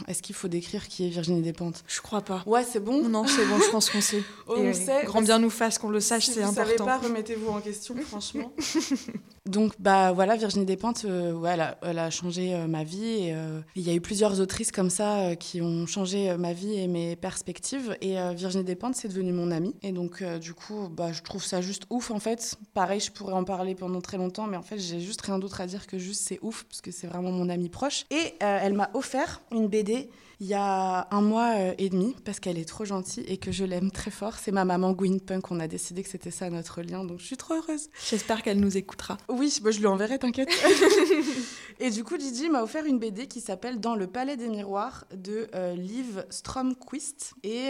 Est-ce 0.07 0.21
qu'il 0.21 0.35
faut 0.35 0.47
décrire 0.47 0.87
qui 0.87 1.05
est 1.05 1.09
Virginie 1.09 1.41
Despentes? 1.41 1.83
Je 1.87 2.01
crois 2.01 2.21
pas. 2.21 2.43
Ouais, 2.45 2.63
c'est 2.63 2.79
bon? 2.79 3.07
Non, 3.07 3.25
c'est 3.25 3.45
bon, 3.45 3.59
je 3.59 3.69
pense 3.71 3.89
qu'on 3.89 4.01
sait. 4.01 4.23
on 4.47 4.73
sait. 4.73 5.03
Grand 5.05 5.21
bien 5.21 5.39
nous 5.39 5.49
fasse 5.49 5.77
qu'on 5.77 5.89
le 5.89 5.99
sache, 5.99 6.27
c'est 6.27 6.41
important. 6.41 6.65
Si 6.65 6.71
vous 6.71 6.77
savez 6.77 6.89
pas, 6.89 6.97
remettez-vous 6.97 7.49
en 7.49 7.59
question, 7.59 7.95
franchement. 8.05 8.51
Donc, 9.45 9.73
bah 9.79 10.11
voilà, 10.11 10.35
Virginie 10.35 10.65
Despentes, 10.65 11.05
euh, 11.05 11.31
ouais, 11.33 11.51
elle, 11.51 11.61
a, 11.61 11.77
elle, 11.83 11.99
a, 11.99 12.09
changé 12.09 12.55
ma 12.67 12.83
vie. 12.83 13.05
Et 13.05 13.35
il 13.75 13.83
y 13.83 13.89
a 13.89 13.93
eu 13.93 14.01
plusieurs 14.01 14.39
autrices 14.39 14.71
comme 14.71 14.89
ça 14.89 15.35
qui 15.35 15.61
ont 15.61 15.85
changé 15.85 16.35
ma 16.37 16.53
vie 16.53 16.73
et 16.73 16.87
mes 16.87 17.15
perspectives. 17.15 17.95
Et 18.01 18.15
Virginie 18.33 18.63
Despentes, 18.63 18.95
c'est 18.95 19.07
devenu 19.07 19.33
mon 19.33 19.51
amie. 19.51 19.75
Et 19.83 19.91
donc, 19.91 20.23
du 20.39 20.53
coup, 20.53 20.89
bah, 20.89 21.11
je 21.11 21.21
trouve 21.21 21.43
ça 21.43 21.61
juste 21.61 21.83
ouf, 21.89 22.11
en 22.11 22.19
fait. 22.19 22.57
Pareil, 22.73 22.99
je 22.99 23.11
pourrais 23.11 23.33
en 23.33 23.43
parler 23.43 23.75
pendant 23.75 24.01
très 24.01 24.17
longtemps, 24.17 24.47
mais 24.47 24.57
en 24.57 24.63
fait, 24.63 24.79
j'ai 24.79 24.99
juste 24.99 25.21
rien 25.21 25.39
d'autre 25.39 25.61
à 25.61 25.67
dire 25.67 25.87
que 25.87 25.97
juste 25.97 26.21
c'est 26.27 26.34
ouf, 26.41 26.63
parce 26.65 26.81
que 26.81 26.91
c'est 26.91 27.07
vraiment 27.07 27.31
mon 27.31 27.49
amie 27.49 27.69
proche. 27.69 28.05
Et 28.11 28.33
euh, 28.43 28.59
elle 28.61 28.73
m'a 28.73 28.89
offert 28.93 29.41
une 29.51 29.67
BD 29.67 30.09
il 30.39 30.47
y 30.47 30.53
a 30.53 31.07
un 31.11 31.21
mois 31.21 31.55
euh, 31.55 31.73
et 31.77 31.89
demi, 31.89 32.15
parce 32.25 32.39
qu'elle 32.39 32.57
est 32.57 32.67
trop 32.67 32.83
gentille 32.83 33.23
et 33.27 33.37
que 33.37 33.51
je 33.51 33.63
l'aime 33.63 33.91
très 33.91 34.11
fort. 34.11 34.35
C'est 34.37 34.51
ma 34.51 34.65
maman 34.65 34.91
Gwyn 34.91 35.19
Punk, 35.19 35.51
on 35.51 35.59
a 35.59 35.67
décidé 35.67 36.03
que 36.03 36.09
c'était 36.09 36.31
ça 36.31 36.49
notre 36.49 36.81
lien, 36.81 37.03
donc 37.05 37.19
je 37.19 37.25
suis 37.25 37.37
trop 37.37 37.53
heureuse. 37.53 37.89
J'espère 38.09 38.43
qu'elle 38.43 38.59
nous 38.59 38.77
écoutera. 38.77 39.17
Oui, 39.29 39.57
bah, 39.63 39.71
je 39.71 39.79
lui 39.79 39.87
enverrai, 39.87 40.19
t'inquiète. 40.19 40.49
et 41.79 41.89
du 41.89 42.03
coup, 42.03 42.17
Gigi 42.17 42.49
m'a 42.49 42.63
offert 42.63 42.85
une 42.85 42.99
BD 42.99 43.27
qui 43.27 43.41
s'appelle 43.41 43.79
Dans 43.79 43.95
le 43.95 44.07
Palais 44.07 44.37
des 44.37 44.49
Miroirs 44.49 45.05
de 45.15 45.47
euh, 45.55 45.75
Liv 45.75 46.25
Stromquist. 46.29 47.33
Et 47.43 47.67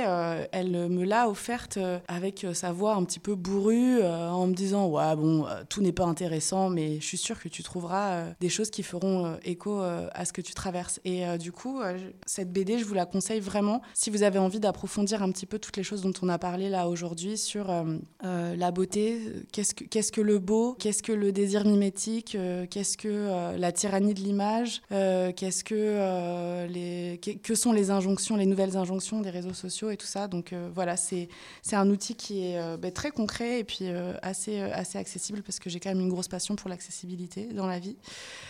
elle 0.52 0.90
me 0.90 1.04
l'a 1.04 1.30
offerte 1.30 1.80
avec 2.08 2.46
sa 2.54 2.72
voix 2.72 2.96
un 2.96 3.04
petit 3.04 3.20
peu 3.20 3.36
bourrue, 3.36 4.04
en 4.04 4.48
me 4.48 4.54
disant 4.54 4.88
Ouais, 4.88 5.16
bon, 5.16 5.46
tout 5.70 5.82
n'est 5.82 5.92
pas 5.92 6.06
intéressant, 6.06 6.70
mais 6.70 7.00
je 7.00 7.06
suis 7.06 7.18
sûre 7.18 7.40
que 7.40 7.50
tu 7.50 7.64
trouveras 7.64 8.32
des 8.40 8.50
choses 8.50 8.70
qui 8.70 8.84
feront 8.84 9.38
écho 9.44 9.80
à 9.80 10.26
ce 10.26 10.34
que 10.34 10.42
tu 10.42 10.54
traverses. 10.54 11.00
Et 11.06 11.26
du 11.38 11.52
coup, 11.52 11.82
cette 12.26 12.52
BD, 12.52 12.78
je 12.80 12.86
vous 12.86 12.94
la 12.94 13.06
conseille 13.06 13.40
vraiment 13.40 13.82
si 13.94 14.10
vous 14.10 14.24
avez 14.24 14.40
envie 14.40 14.60
d'approfondir 14.60 15.24
un 15.24 15.32
petit 15.32 15.46
peu 15.46 15.60
toutes 15.60 15.78
les 15.78 15.84
choses 15.84 16.02
dont 16.02 16.14
on 16.22 16.30
a 16.30 16.38
parlé 16.38 16.70
là 16.70 16.88
aujourd'hui 16.88 17.38
sur 17.38 17.70
euh, 17.70 17.98
euh, 18.24 18.56
la 18.56 18.72
beauté, 18.72 19.20
qu'est-ce 19.52 20.12
que, 20.12 20.22
le 20.22 20.40
beau, 20.40 20.76
qu'est-ce 20.80 21.04
que 21.04 21.12
le 21.12 21.32
désir 21.32 21.66
mimétique, 21.66 22.36
euh, 22.36 22.66
qu'est-ce 22.70 22.98
que 22.98 23.58
la 23.58 23.72
tyrannie 23.72 23.95
de 24.00 24.20
l'image, 24.20 24.82
qu'est-ce 24.90 25.64
que 25.64 26.66
les, 26.68 27.20
que, 27.20 27.56
sont 27.56 27.72
les 27.72 27.92
injonctions, 27.92 28.36
les 28.36 28.46
nouvelles 28.46 28.78
injonctions 28.78 29.22
des 29.22 29.30
réseaux 29.30 29.54
sociaux 29.54 29.90
et 29.90 29.98
tout 29.98 30.06
ça. 30.06 30.28
Donc 30.28 30.54
voilà, 30.74 30.98
c'est, 30.98 31.30
c'est 31.62 31.76
un 31.76 31.90
outil 31.90 32.16
qui 32.16 32.46
est 32.46 32.78
ben, 32.78 32.92
très 32.92 33.12
concret 33.12 33.60
et 33.60 33.64
puis 33.64 33.88
assez, 34.22 34.60
assez 34.62 34.98
accessible 34.98 35.42
parce 35.44 35.60
que 35.60 35.70
j'ai 35.70 35.80
quand 35.80 35.90
même 35.90 36.02
une 36.02 36.10
grosse 36.10 36.28
passion 36.28 36.56
pour 36.56 36.70
l'accessibilité 36.70 37.46
dans 37.46 37.68
la 37.68 37.80
vie. 37.80 37.98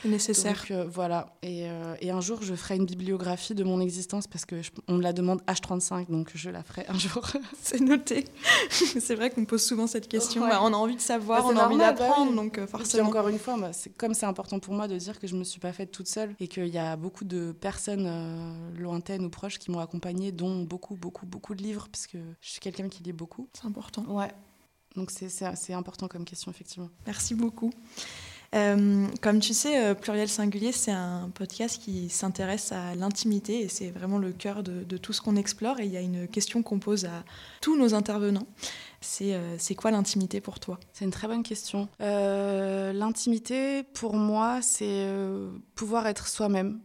Nécessaire. 0.04 0.66
Donc 0.70 0.88
voilà, 0.88 1.36
et, 1.42 1.66
et 2.02 2.12
un 2.12 2.22
jour 2.22 2.42
je 2.42 2.54
ferai 2.56 2.76
une 2.76 2.86
bibliographie 2.86 3.56
de 3.56 3.64
mon 3.64 3.80
existence 3.80 4.28
parce 4.28 4.46
que 4.46 4.56
on 4.88 4.94
me 4.94 5.02
la 5.02 5.14
demande 5.14 5.42
H35, 5.48 6.10
donc 6.10 6.32
je 6.36 6.50
la 6.50 6.64
ferai 6.64 6.86
un 6.88 6.98
jour. 6.98 7.26
c'est 7.62 7.80
noté. 7.80 8.26
c'est 8.70 9.16
vrai 9.16 9.30
qu'on 9.30 9.42
me 9.42 9.46
pose 9.46 9.64
souvent 9.64 9.88
cette 9.88 10.08
question. 10.08 10.42
Bah, 10.42 10.60
on 10.62 10.74
a 10.74 10.78
envie 10.78 10.96
de 10.96 11.02
savoir, 11.02 11.44
bah, 11.44 11.50
on 11.52 11.58
a 11.58 11.66
envie 11.66 11.78
bah 11.78 11.94
d'apprendre, 11.94 12.34
donc 12.34 12.58
euh, 12.58 12.68
forcément. 12.68 13.10
encore 13.10 13.28
une 13.28 13.40
fois, 13.40 13.58
c'est 13.74 13.96
comme 13.96 14.14
c'est 14.14 14.26
important 14.26 14.60
pour 14.60 14.74
moi 14.74 14.88
de 14.88 14.98
dire 14.98 15.20
que 15.20 15.28
je 15.28 15.35
me 15.36 15.44
suis 15.44 15.60
pas 15.60 15.74
faite 15.74 15.92
toute 15.92 16.08
seule 16.08 16.36
et 16.40 16.48
qu'il 16.48 16.68
y 16.68 16.78
a 16.78 16.96
beaucoup 16.96 17.26
de 17.26 17.52
personnes 17.52 18.06
euh, 18.08 18.80
lointaines 18.80 19.26
ou 19.26 19.30
proches 19.30 19.60
qui 19.60 19.72
m'ont 19.72 19.80
accompagnée, 19.80 20.32
dont 20.32 20.64
beaucoup, 20.64 20.96
beaucoup, 20.96 21.26
beaucoup 21.26 21.56
de 21.56 21.64
livres, 21.64 21.88
parce 21.92 22.08
que 22.08 22.18
je 22.42 22.50
suis 22.50 22.60
quelqu'un 22.60 22.90
qui 22.90 23.04
lit 23.04 23.14
beaucoup. 23.14 23.48
C'est 23.54 23.66
important. 23.66 24.04
Ouais. 24.04 24.32
Donc 24.96 25.12
c'est 25.12 25.74
important 25.74 26.08
comme 26.08 26.24
question, 26.24 26.52
effectivement. 26.52 26.90
Merci 27.06 27.36
beaucoup. 27.36 27.72
Euh, 28.56 29.08
comme 29.22 29.40
tu 29.40 29.54
sais, 29.54 29.84
euh, 29.84 29.94
Pluriel 29.94 30.30
Singulier, 30.30 30.72
c'est 30.72 30.92
un 30.92 31.30
podcast 31.34 31.82
qui 31.82 32.10
s'intéresse 32.10 32.72
à 32.72 32.96
l'intimité 32.96 33.62
et 33.62 33.68
c'est 33.68 33.90
vraiment 33.90 34.18
le 34.18 34.32
cœur 34.32 34.64
de, 34.64 34.98
tout 34.98 35.12
ce 35.12 35.22
qu'on 35.22 35.36
explore. 35.36 35.80
Et 35.82 35.86
il 35.86 35.92
y 35.92 35.98
a 35.98 36.02
une 36.02 36.28
question 36.28 36.64
qu'on 36.64 36.80
pose 36.80 37.06
à 37.06 37.24
tous 37.60 37.78
nos 37.78 37.94
intervenants. 37.94 38.48
C'est 39.06 39.34
euh, 39.34 39.76
quoi 39.78 39.92
l'intimité 39.92 40.42
pour 40.42 40.60
toi? 40.60 40.80
C'est 40.94 41.06
une 41.06 41.12
très 41.12 41.28
bonne 41.28 41.44
question. 41.44 41.88
l'intimité, 42.00 43.84
pour 43.84 44.16
moi, 44.16 44.62
c'est 44.62 45.08
pouvoir 45.76 46.08
être 46.08 46.28
soi-même. 46.28 46.80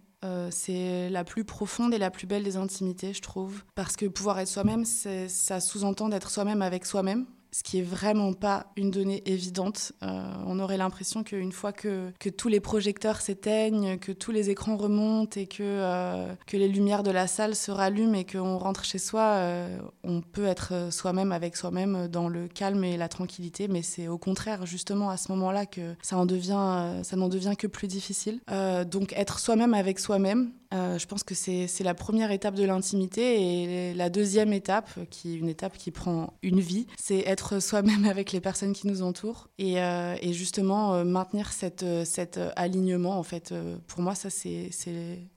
c'est 0.50 1.08
la 1.10 1.24
plus 1.24 1.44
profonde 1.44 1.94
et 1.94 1.98
la 1.98 2.10
plus 2.10 2.26
belle 2.26 2.44
des 2.44 2.56
intimités, 2.56 3.12
je 3.12 3.22
trouve. 3.22 3.64
Parce 3.74 3.96
que 3.96 4.06
pouvoir 4.06 4.38
être 4.38 4.48
soi-même, 4.48 4.84
ça 4.84 5.60
sous-entend 5.60 6.08
d'être 6.08 6.30
soi-même 6.30 6.62
avec 6.62 6.86
soi-même 6.86 7.26
ce 7.52 7.62
qui 7.62 7.78
est 7.78 7.82
vraiment 7.82 8.32
pas 8.32 8.66
une 8.76 8.90
donnée 8.90 9.22
évidente. 9.26 9.92
Euh, 10.02 10.22
on 10.46 10.58
aurait 10.60 10.76
l'impression 10.76 11.24
qu'une 11.24 11.52
fois 11.52 11.72
que, 11.72 12.12
que, 12.18 12.28
tous 12.28 12.48
les 12.48 12.60
projecteurs 12.60 13.20
s'éteignent, 13.20 13.98
que 13.98 14.12
tous 14.12 14.30
les 14.30 14.50
écrans 14.50 14.76
remontent 14.76 15.38
et 15.38 15.46
que, 15.46 15.62
euh, 15.62 16.32
que 16.46 16.56
les 16.56 16.68
lumières 16.68 17.02
de 17.02 17.10
la 17.10 17.26
salle 17.26 17.54
se 17.54 17.70
rallument 17.70 18.14
et 18.14 18.24
qu'on 18.24 18.58
rentre 18.58 18.84
chez 18.84 18.98
soi, 18.98 19.22
euh, 19.22 19.78
on 20.04 20.20
peut 20.20 20.46
être 20.46 20.92
soi-même 20.92 21.32
avec 21.32 21.56
soi-même 21.56 22.08
dans 22.08 22.28
le 22.28 22.46
calme 22.46 22.84
et 22.84 22.96
la 22.96 23.08
tranquillité. 23.08 23.68
Mais 23.68 23.82
c'est 23.82 24.08
au 24.08 24.18
contraire 24.18 24.66
justement 24.66 25.10
à 25.10 25.16
ce 25.16 25.32
moment-là 25.32 25.66
que 25.66 25.94
ça 26.02 26.16
en 26.16 26.26
devient, 26.26 27.00
ça 27.02 27.16
n'en 27.16 27.28
devient 27.28 27.54
que 27.58 27.66
plus 27.66 27.88
difficile. 27.88 28.40
donc 28.86 29.12
être 29.14 29.38
soi-même 29.38 29.74
avec 29.74 29.98
soi-même, 29.98 30.52
je 30.72 31.06
pense 31.06 31.22
que 31.22 31.34
c'est 31.34 31.68
la 31.80 31.94
première 31.94 32.30
étape 32.30 32.54
de 32.54 32.64
l'intimité 32.64 33.90
et 33.90 33.94
la 33.94 34.10
deuxième 34.10 34.52
étape, 34.52 34.88
qui 35.10 35.34
est 35.34 35.36
une 35.36 35.48
étape 35.48 35.76
qui 35.76 35.90
prend 35.90 36.34
une 36.42 36.60
vie, 36.60 36.86
c'est 36.98 37.20
être 37.20 37.60
soi-même 37.60 38.04
avec 38.04 38.32
les 38.32 38.40
personnes 38.40 38.72
qui 38.72 38.86
nous 38.86 39.02
entourent 39.02 39.48
et, 39.58 39.80
euh, 39.80 40.16
justement 40.32 40.94
euh, 40.94 41.04
maintenir 41.04 41.52
cette, 41.52 41.82
euh, 41.82 42.04
cet 42.04 42.38
alignement. 42.56 43.18
En 43.18 43.22
fait, 43.22 43.54
pour 43.86 44.00
moi, 44.00 44.14
ça, 44.14 44.30
c'est 44.30 44.70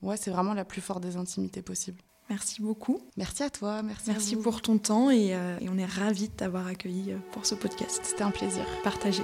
ouais, 0.02 0.16
vraiment 0.28 0.54
la 0.54 0.66
plus 0.66 0.82
forte 0.82 1.04
des 1.04 1.18
intimités 1.18 1.62
possibles. 1.62 2.02
Merci 2.30 2.62
beaucoup. 2.62 3.00
Merci 3.18 3.44
à 3.44 3.50
toi. 3.50 3.84
Merci, 3.84 4.04
merci 4.08 4.36
pour 4.38 4.62
ton 4.62 4.78
temps 4.78 5.12
et, 5.12 5.32
et 5.62 5.70
on 5.70 5.78
est 5.78 5.86
ravis 5.86 6.30
de 6.30 6.34
t'avoir 6.34 6.68
accueilli 6.68 7.14
pour 7.32 7.46
ce 7.46 7.54
podcast. 7.54 8.00
C'était 8.04 8.24
un 8.24 8.32
plaisir. 8.32 8.66
Partagé. 8.84 9.24